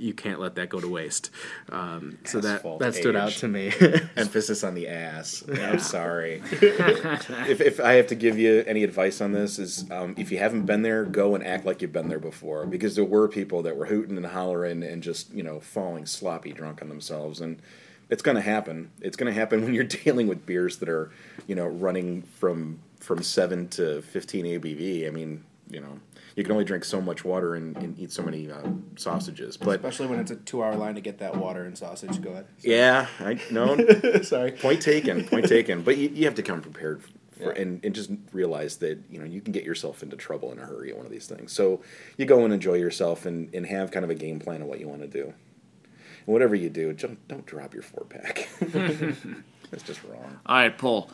You 0.00 0.14
can't 0.14 0.40
let 0.40 0.54
that 0.54 0.70
go 0.70 0.80
to 0.80 0.88
waste. 0.88 1.30
Um, 1.68 2.16
so 2.24 2.40
that 2.40 2.62
that 2.78 2.94
stood 2.94 3.16
out 3.16 3.32
to 3.32 3.48
me. 3.48 3.66
Emphasis 4.16 4.64
on 4.64 4.74
the 4.74 4.88
ass. 4.88 5.44
I'm 5.46 5.78
sorry. 5.78 6.42
if, 6.52 7.60
if 7.60 7.80
I 7.80 7.92
have 7.92 8.06
to 8.06 8.14
give 8.14 8.38
you 8.38 8.64
any 8.66 8.82
advice 8.82 9.20
on 9.20 9.32
this, 9.32 9.58
is 9.58 9.90
um, 9.90 10.14
if 10.16 10.32
you 10.32 10.38
haven't 10.38 10.64
been 10.64 10.80
there, 10.80 11.04
go 11.04 11.34
and 11.34 11.46
act 11.46 11.66
like 11.66 11.82
you've 11.82 11.92
been 11.92 12.08
there 12.08 12.18
before, 12.18 12.64
because 12.64 12.96
there 12.96 13.04
were 13.04 13.28
people 13.28 13.60
that 13.62 13.76
were 13.76 13.86
hooting 13.86 14.16
and 14.16 14.26
hollering 14.26 14.82
and 14.82 15.02
just 15.02 15.30
you 15.34 15.42
know 15.42 15.60
falling 15.60 16.06
sloppy 16.06 16.52
drunk 16.52 16.80
on 16.80 16.88
themselves, 16.88 17.42
and 17.42 17.60
it's 18.08 18.22
going 18.22 18.36
to 18.36 18.42
happen. 18.42 18.90
It's 19.02 19.18
going 19.18 19.32
to 19.32 19.38
happen 19.38 19.62
when 19.62 19.74
you're 19.74 19.84
dealing 19.84 20.28
with 20.28 20.46
beers 20.46 20.78
that 20.78 20.88
are 20.88 21.10
you 21.46 21.54
know 21.54 21.66
running 21.66 22.22
from 22.22 22.78
from 23.00 23.22
seven 23.22 23.68
to 23.68 24.00
fifteen 24.00 24.46
ABV. 24.46 25.06
I 25.06 25.10
mean, 25.10 25.44
you 25.70 25.80
know. 25.80 25.98
You 26.36 26.44
can 26.44 26.52
only 26.52 26.64
drink 26.64 26.84
so 26.84 27.00
much 27.00 27.24
water 27.24 27.54
and, 27.54 27.76
and 27.76 27.98
eat 27.98 28.12
so 28.12 28.22
many 28.22 28.50
uh, 28.50 28.62
sausages, 28.96 29.56
but 29.56 29.76
Especially 29.76 30.06
when 30.06 30.20
it's 30.20 30.30
a 30.30 30.36
two 30.36 30.62
hour 30.62 30.74
line 30.74 30.94
to 30.94 31.00
get 31.00 31.18
that 31.18 31.36
water 31.36 31.64
and 31.64 31.76
sausage. 31.76 32.20
Go 32.22 32.30
ahead. 32.30 32.46
yeah, 32.60 33.08
I 33.18 33.40
know. 33.50 33.76
Sorry. 34.22 34.52
Point 34.52 34.80
taken. 34.80 35.24
Point 35.24 35.48
taken. 35.48 35.82
But 35.82 35.96
you, 35.96 36.08
you 36.10 36.24
have 36.26 36.36
to 36.36 36.42
come 36.42 36.60
prepared 36.60 37.02
for, 37.40 37.50
and, 37.50 37.84
and 37.84 37.94
just 37.94 38.10
realize 38.32 38.76
that 38.78 38.98
you 39.10 39.18
know 39.18 39.24
you 39.24 39.40
can 39.40 39.52
get 39.52 39.64
yourself 39.64 40.02
into 40.02 40.16
trouble 40.16 40.52
in 40.52 40.58
a 40.58 40.64
hurry 40.64 40.90
at 40.90 40.96
one 40.96 41.06
of 41.06 41.12
these 41.12 41.26
things. 41.26 41.52
So 41.52 41.82
you 42.16 42.26
go 42.26 42.44
and 42.44 42.52
enjoy 42.52 42.74
yourself 42.74 43.26
and, 43.26 43.52
and 43.54 43.66
have 43.66 43.90
kind 43.90 44.04
of 44.04 44.10
a 44.10 44.14
game 44.14 44.38
plan 44.38 44.62
of 44.62 44.68
what 44.68 44.80
you 44.80 44.88
want 44.88 45.02
to 45.02 45.08
do. 45.08 45.24
And 45.24 46.26
whatever 46.26 46.54
you 46.54 46.70
do, 46.70 46.92
don't, 46.92 47.28
don't 47.28 47.46
drop 47.46 47.74
your 47.74 47.82
four 47.82 48.04
pack. 48.04 48.48
That's 48.60 49.82
just 49.82 50.02
wrong. 50.04 50.38
All 50.46 50.56
right, 50.56 50.76
Paul. 50.76 51.10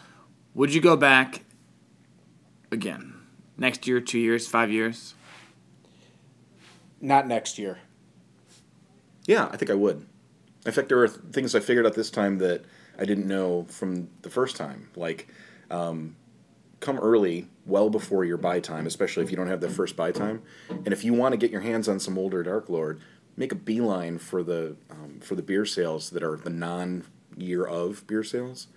Would 0.54 0.74
you 0.74 0.80
go 0.80 0.96
back 0.96 1.42
again 2.72 3.15
next 3.56 3.86
year, 3.86 4.00
two 4.00 4.18
years, 4.18 4.46
five 4.46 4.70
years? 4.70 5.14
Not 7.00 7.26
next 7.26 7.58
year. 7.58 7.78
Yeah, 9.26 9.48
I 9.52 9.56
think 9.56 9.70
I 9.70 9.74
would. 9.74 10.06
In 10.64 10.72
fact, 10.72 10.88
there 10.88 11.02
are 11.02 11.08
things 11.08 11.54
I 11.54 11.60
figured 11.60 11.86
out 11.86 11.94
this 11.94 12.10
time 12.10 12.38
that 12.38 12.64
I 12.98 13.04
didn't 13.04 13.26
know 13.26 13.64
from 13.68 14.08
the 14.22 14.30
first 14.30 14.56
time. 14.56 14.88
Like, 14.96 15.28
um, 15.70 16.16
come 16.80 16.98
early, 16.98 17.48
well 17.64 17.90
before 17.90 18.24
your 18.24 18.36
buy 18.36 18.60
time, 18.60 18.86
especially 18.86 19.24
if 19.24 19.30
you 19.30 19.36
don't 19.36 19.48
have 19.48 19.60
the 19.60 19.68
first 19.68 19.96
buy 19.96 20.12
time. 20.12 20.42
And 20.68 20.88
if 20.88 21.04
you 21.04 21.14
want 21.14 21.32
to 21.32 21.36
get 21.36 21.50
your 21.50 21.60
hands 21.60 21.88
on 21.88 22.00
some 22.00 22.18
older 22.18 22.42
Dark 22.42 22.68
Lord, 22.68 23.00
make 23.36 23.52
a 23.52 23.56
beeline 23.56 24.18
for 24.18 24.42
the 24.42 24.76
um, 24.90 25.20
for 25.20 25.34
the 25.34 25.42
beer 25.42 25.64
sales 25.64 26.10
that 26.10 26.22
are 26.22 26.36
the 26.36 26.50
non 26.50 27.04
year 27.36 27.64
of 27.64 28.06
beer 28.06 28.22
sales. 28.22 28.68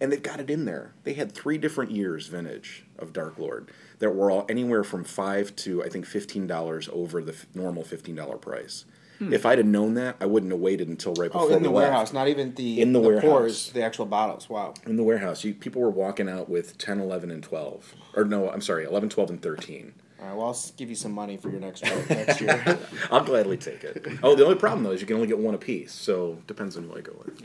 And 0.00 0.10
they've 0.10 0.22
got 0.22 0.40
it 0.40 0.50
in 0.50 0.64
there. 0.64 0.94
They 1.04 1.12
had 1.14 1.30
three 1.32 1.58
different 1.58 1.92
years 1.92 2.26
vintage 2.26 2.84
of 2.98 3.12
Dark 3.12 3.38
Lord 3.38 3.70
that 4.00 4.10
were 4.10 4.30
all 4.32 4.44
anywhere 4.48 4.82
from 4.82 5.04
five 5.04 5.54
to 5.56 5.82
I 5.84 5.88
think 5.88 6.06
fifteen 6.06 6.46
dollars 6.48 6.88
over 6.92 7.22
the 7.22 7.32
f- 7.32 7.46
normal 7.54 7.84
fifteen 7.84 8.16
dollar 8.16 8.36
price. 8.36 8.84
Hmm. 9.20 9.32
If 9.32 9.46
I'd 9.46 9.58
have 9.58 9.66
known 9.66 9.94
that, 9.94 10.16
I 10.20 10.26
wouldn't 10.26 10.50
have 10.50 10.60
waited 10.60 10.88
until 10.88 11.12
right 11.14 11.30
before 11.30 11.42
Oh, 11.50 11.54
in 11.54 11.62
we 11.62 11.68
the 11.68 11.70
left. 11.74 11.90
warehouse, 11.90 12.12
not 12.12 12.26
even 12.26 12.54
the 12.54 12.80
In 12.80 12.92
the 12.92 12.98
warehouse. 12.98 13.22
pours, 13.22 13.70
the 13.72 13.82
actual 13.82 14.06
bottles. 14.06 14.48
Wow. 14.50 14.74
In 14.86 14.96
the 14.96 15.04
warehouse, 15.04 15.44
you, 15.44 15.54
people 15.54 15.80
were 15.82 15.90
walking 15.90 16.28
out 16.28 16.48
with 16.48 16.78
10, 16.78 16.98
11, 16.98 17.30
and 17.30 17.42
12. 17.42 17.94
Or 18.16 18.24
no, 18.24 18.50
I'm 18.50 18.60
sorry, 18.62 18.84
11, 18.84 19.10
12, 19.10 19.30
and 19.30 19.42
13. 19.42 19.94
All 20.22 20.28
right, 20.28 20.36
well, 20.36 20.46
I'll 20.48 20.58
give 20.76 20.88
you 20.88 20.94
some 20.94 21.10
money 21.10 21.36
for 21.36 21.50
your 21.50 21.58
next 21.58 21.84
trip 21.84 22.08
next 22.10 22.40
year. 22.40 22.78
I'll 23.10 23.24
gladly 23.24 23.56
take 23.56 23.82
it. 23.82 24.06
Oh, 24.22 24.36
the 24.36 24.44
only 24.44 24.54
problem, 24.56 24.84
though, 24.84 24.92
is 24.92 25.00
you 25.00 25.06
can 25.06 25.16
only 25.16 25.26
get 25.26 25.38
one 25.38 25.52
a 25.54 25.58
piece, 25.58 25.90
So 25.92 26.38
depends 26.46 26.76
on 26.76 26.84
who 26.84 26.96
I 26.96 27.00
go 27.00 27.12
with. 27.24 27.42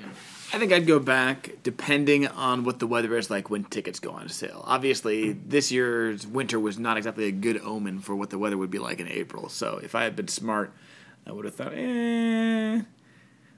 I 0.54 0.60
think 0.60 0.72
I'd 0.72 0.86
go 0.86 1.00
back 1.00 1.50
depending 1.64 2.28
on 2.28 2.64
what 2.64 2.78
the 2.78 2.86
weather 2.86 3.18
is 3.18 3.32
like 3.32 3.50
when 3.50 3.64
tickets 3.64 4.00
go 4.00 4.12
on 4.12 4.30
sale. 4.30 4.64
Obviously, 4.68 5.32
this 5.34 5.72
year's 5.72 6.28
winter 6.28 6.60
was 6.60 6.78
not 6.78 6.98
exactly 6.98 7.26
a 7.26 7.32
good 7.32 7.60
omen 7.64 8.00
for 8.00 8.16
what 8.16 8.30
the 8.30 8.38
weather 8.38 8.58
would 8.58 8.70
be 8.72 8.80
like 8.80 9.00
in 9.00 9.08
April. 9.08 9.50
So 9.50 9.80
if 9.84 9.96
I 9.96 10.04
had 10.04 10.16
been 10.16 10.28
smart, 10.28 10.72
I 11.26 11.32
would 11.32 11.46
have 11.46 11.56
thought, 11.56 11.74
eh. 11.74 12.82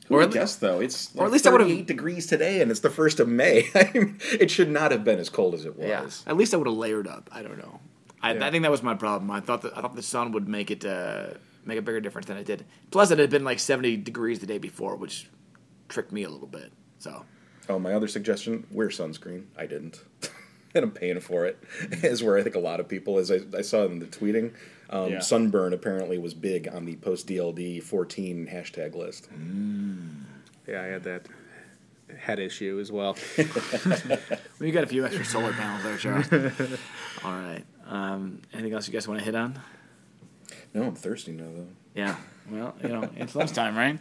Who 0.07 0.15
Or 0.15 0.19
would 0.19 0.35
at 0.35 0.41
le- 0.41 0.57
though? 0.59 0.79
It's 0.79 1.13
or 1.15 1.25
at 1.25 1.31
least 1.31 1.45
I 1.45 1.51
would've- 1.51 1.69
eight 1.69 1.85
degrees 1.87 2.25
today, 2.25 2.61
and 2.61 2.71
it's 2.71 2.79
the 2.79 2.89
1st 2.89 3.19
of 3.19 3.27
May. 3.27 3.69
It 4.39 4.49
should 4.49 4.71
not 4.71 4.91
have 4.91 5.03
been 5.03 5.19
as 5.19 5.29
cold 5.29 5.53
as 5.55 5.65
it 5.65 5.77
was. 5.77 5.87
Yeah. 5.87 6.31
At 6.31 6.37
least 6.37 6.53
I 6.53 6.57
would 6.57 6.65
have 6.67 6.77
layered 6.77 7.05
up. 7.07 7.29
I 7.33 7.43
don't 7.43 7.57
know. 7.59 7.79
I, 8.21 8.33
Yeah. 8.33 8.47
I 8.47 8.51
think 8.51 8.63
that 8.63 8.71
was 8.71 8.83
my 8.83 8.93
problem. 8.95 9.31
I 9.31 9.39
thought 9.39 9.61
that 9.63 9.77
I 9.77 9.81
thought 9.81 9.95
the 9.95 10.01
sun 10.03 10.31
would 10.33 10.47
make 10.47 10.71
it 10.71 10.85
uh, 10.85 11.31
make 11.65 11.77
a 11.77 11.81
bigger 11.81 12.01
difference 12.01 12.27
than 12.27 12.37
it 12.37 12.45
did. 12.45 12.65
Plus, 12.91 13.11
it 13.11 13.19
had 13.19 13.29
been 13.29 13.43
like 13.43 13.59
70 13.59 13.97
degrees 13.97 14.39
the 14.39 14.47
day 14.47 14.57
before, 14.57 14.95
which 14.95 15.29
tricked 15.87 16.11
me 16.11 16.23
a 16.23 16.29
little 16.29 16.47
bit. 16.47 16.71
So, 16.99 17.25
Oh, 17.69 17.77
my 17.79 17.93
other 17.93 18.07
suggestion: 18.07 18.65
wear 18.71 18.87
sunscreen. 18.89 19.45
I 19.57 19.65
didn't, 19.67 20.03
and 20.75 20.83
I'm 20.83 20.91
paying 20.91 21.19
for 21.19 21.45
it. 21.45 21.57
Is 22.03 22.23
where 22.23 22.37
I 22.37 22.43
think 22.43 22.55
a 22.55 22.59
lot 22.59 22.79
of 22.79 22.87
people, 22.87 23.17
as 23.19 23.31
I, 23.31 23.39
I 23.57 23.61
saw 23.61 23.85
in 23.85 23.99
the 23.99 24.05
tweeting, 24.07 24.53
um, 24.89 25.11
Yeah. 25.11 25.19
sunburn 25.19 25.73
apparently 25.73 26.17
was 26.17 26.33
big 26.33 26.67
on 26.67 26.85
the 26.85 26.95
post 26.95 27.27
DLD 27.27 27.81
14 27.83 28.49
hashtag 28.51 28.95
list. 28.95 29.29
Yeah, 30.67 30.81
I 30.81 30.85
had 30.85 31.03
that 31.03 31.27
head 32.17 32.39
issue 32.39 32.79
as 32.81 32.91
well. 32.91 33.15
we 34.59 34.71
got 34.71 34.83
a 34.83 34.87
few 34.87 35.05
extra 35.05 35.23
solar 35.25 35.53
panels 35.53 35.83
there, 35.83 35.97
Charles. 35.97 36.27
All 37.23 37.31
right. 37.33 37.63
Um, 37.89 38.41
anything 38.53 38.73
else 38.73 38.87
you 38.87 38.93
guys 38.93 39.07
want 39.07 39.19
to 39.19 39.25
hit 39.25 39.35
on? 39.35 39.59
No, 40.73 40.83
I'm 40.83 40.95
thirsty 40.95 41.31
now 41.31 41.45
though. 41.55 41.67
Yeah. 41.95 42.15
Well, 42.49 42.75
you 42.81 42.89
know, 42.89 43.09
it's 43.17 43.35
lunchtime, 43.35 43.75
right? 43.75 43.97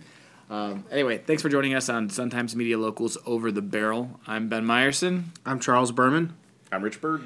Um, 0.51 0.85
anyway, 0.91 1.19
thanks 1.19 1.43
for 1.43 1.49
joining 1.49 1.75
us 1.75 1.89
on 1.89 2.09
Sun 2.09 2.31
Times 2.31 2.55
Media 2.55 2.79
Locals 2.79 3.19
Over 3.27 3.51
the 3.51 3.63
Barrel. 3.63 4.21
I'm 4.27 4.49
Ben 4.49 4.65
Meyerson. 4.65 5.25
I'm 5.45 5.59
Charles 5.61 5.93
Berman. 5.93 6.37
I'm 6.71 6.83
Rich 6.83 7.01
Bird. 7.01 7.25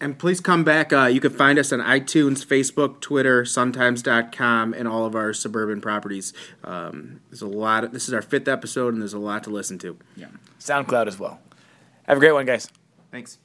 And 0.00 0.18
please 0.18 0.40
come 0.40 0.64
back. 0.64 0.92
Uh, 0.92 1.04
you 1.04 1.20
can 1.20 1.32
find 1.32 1.58
us 1.58 1.72
on 1.72 1.78
iTunes, 1.80 2.44
Facebook, 2.44 3.00
Twitter, 3.00 3.44
suntimes.com, 3.44 4.74
and 4.74 4.88
all 4.88 5.06
of 5.06 5.14
our 5.14 5.32
suburban 5.32 5.80
properties. 5.80 6.32
Um, 6.64 7.20
there's 7.30 7.42
a 7.42 7.46
lot. 7.46 7.84
Of, 7.84 7.92
this 7.92 8.08
is 8.08 8.14
our 8.14 8.22
fifth 8.22 8.48
episode, 8.48 8.94
and 8.94 9.02
there's 9.02 9.14
a 9.14 9.18
lot 9.18 9.44
to 9.44 9.50
listen 9.50 9.78
to. 9.78 9.96
Yeah. 10.16 10.26
SoundCloud 10.58 11.06
as 11.06 11.18
well. 11.18 11.40
Have 12.04 12.16
a 12.16 12.20
great 12.20 12.32
one, 12.32 12.46
guys. 12.46 12.68
Thanks. 13.12 13.38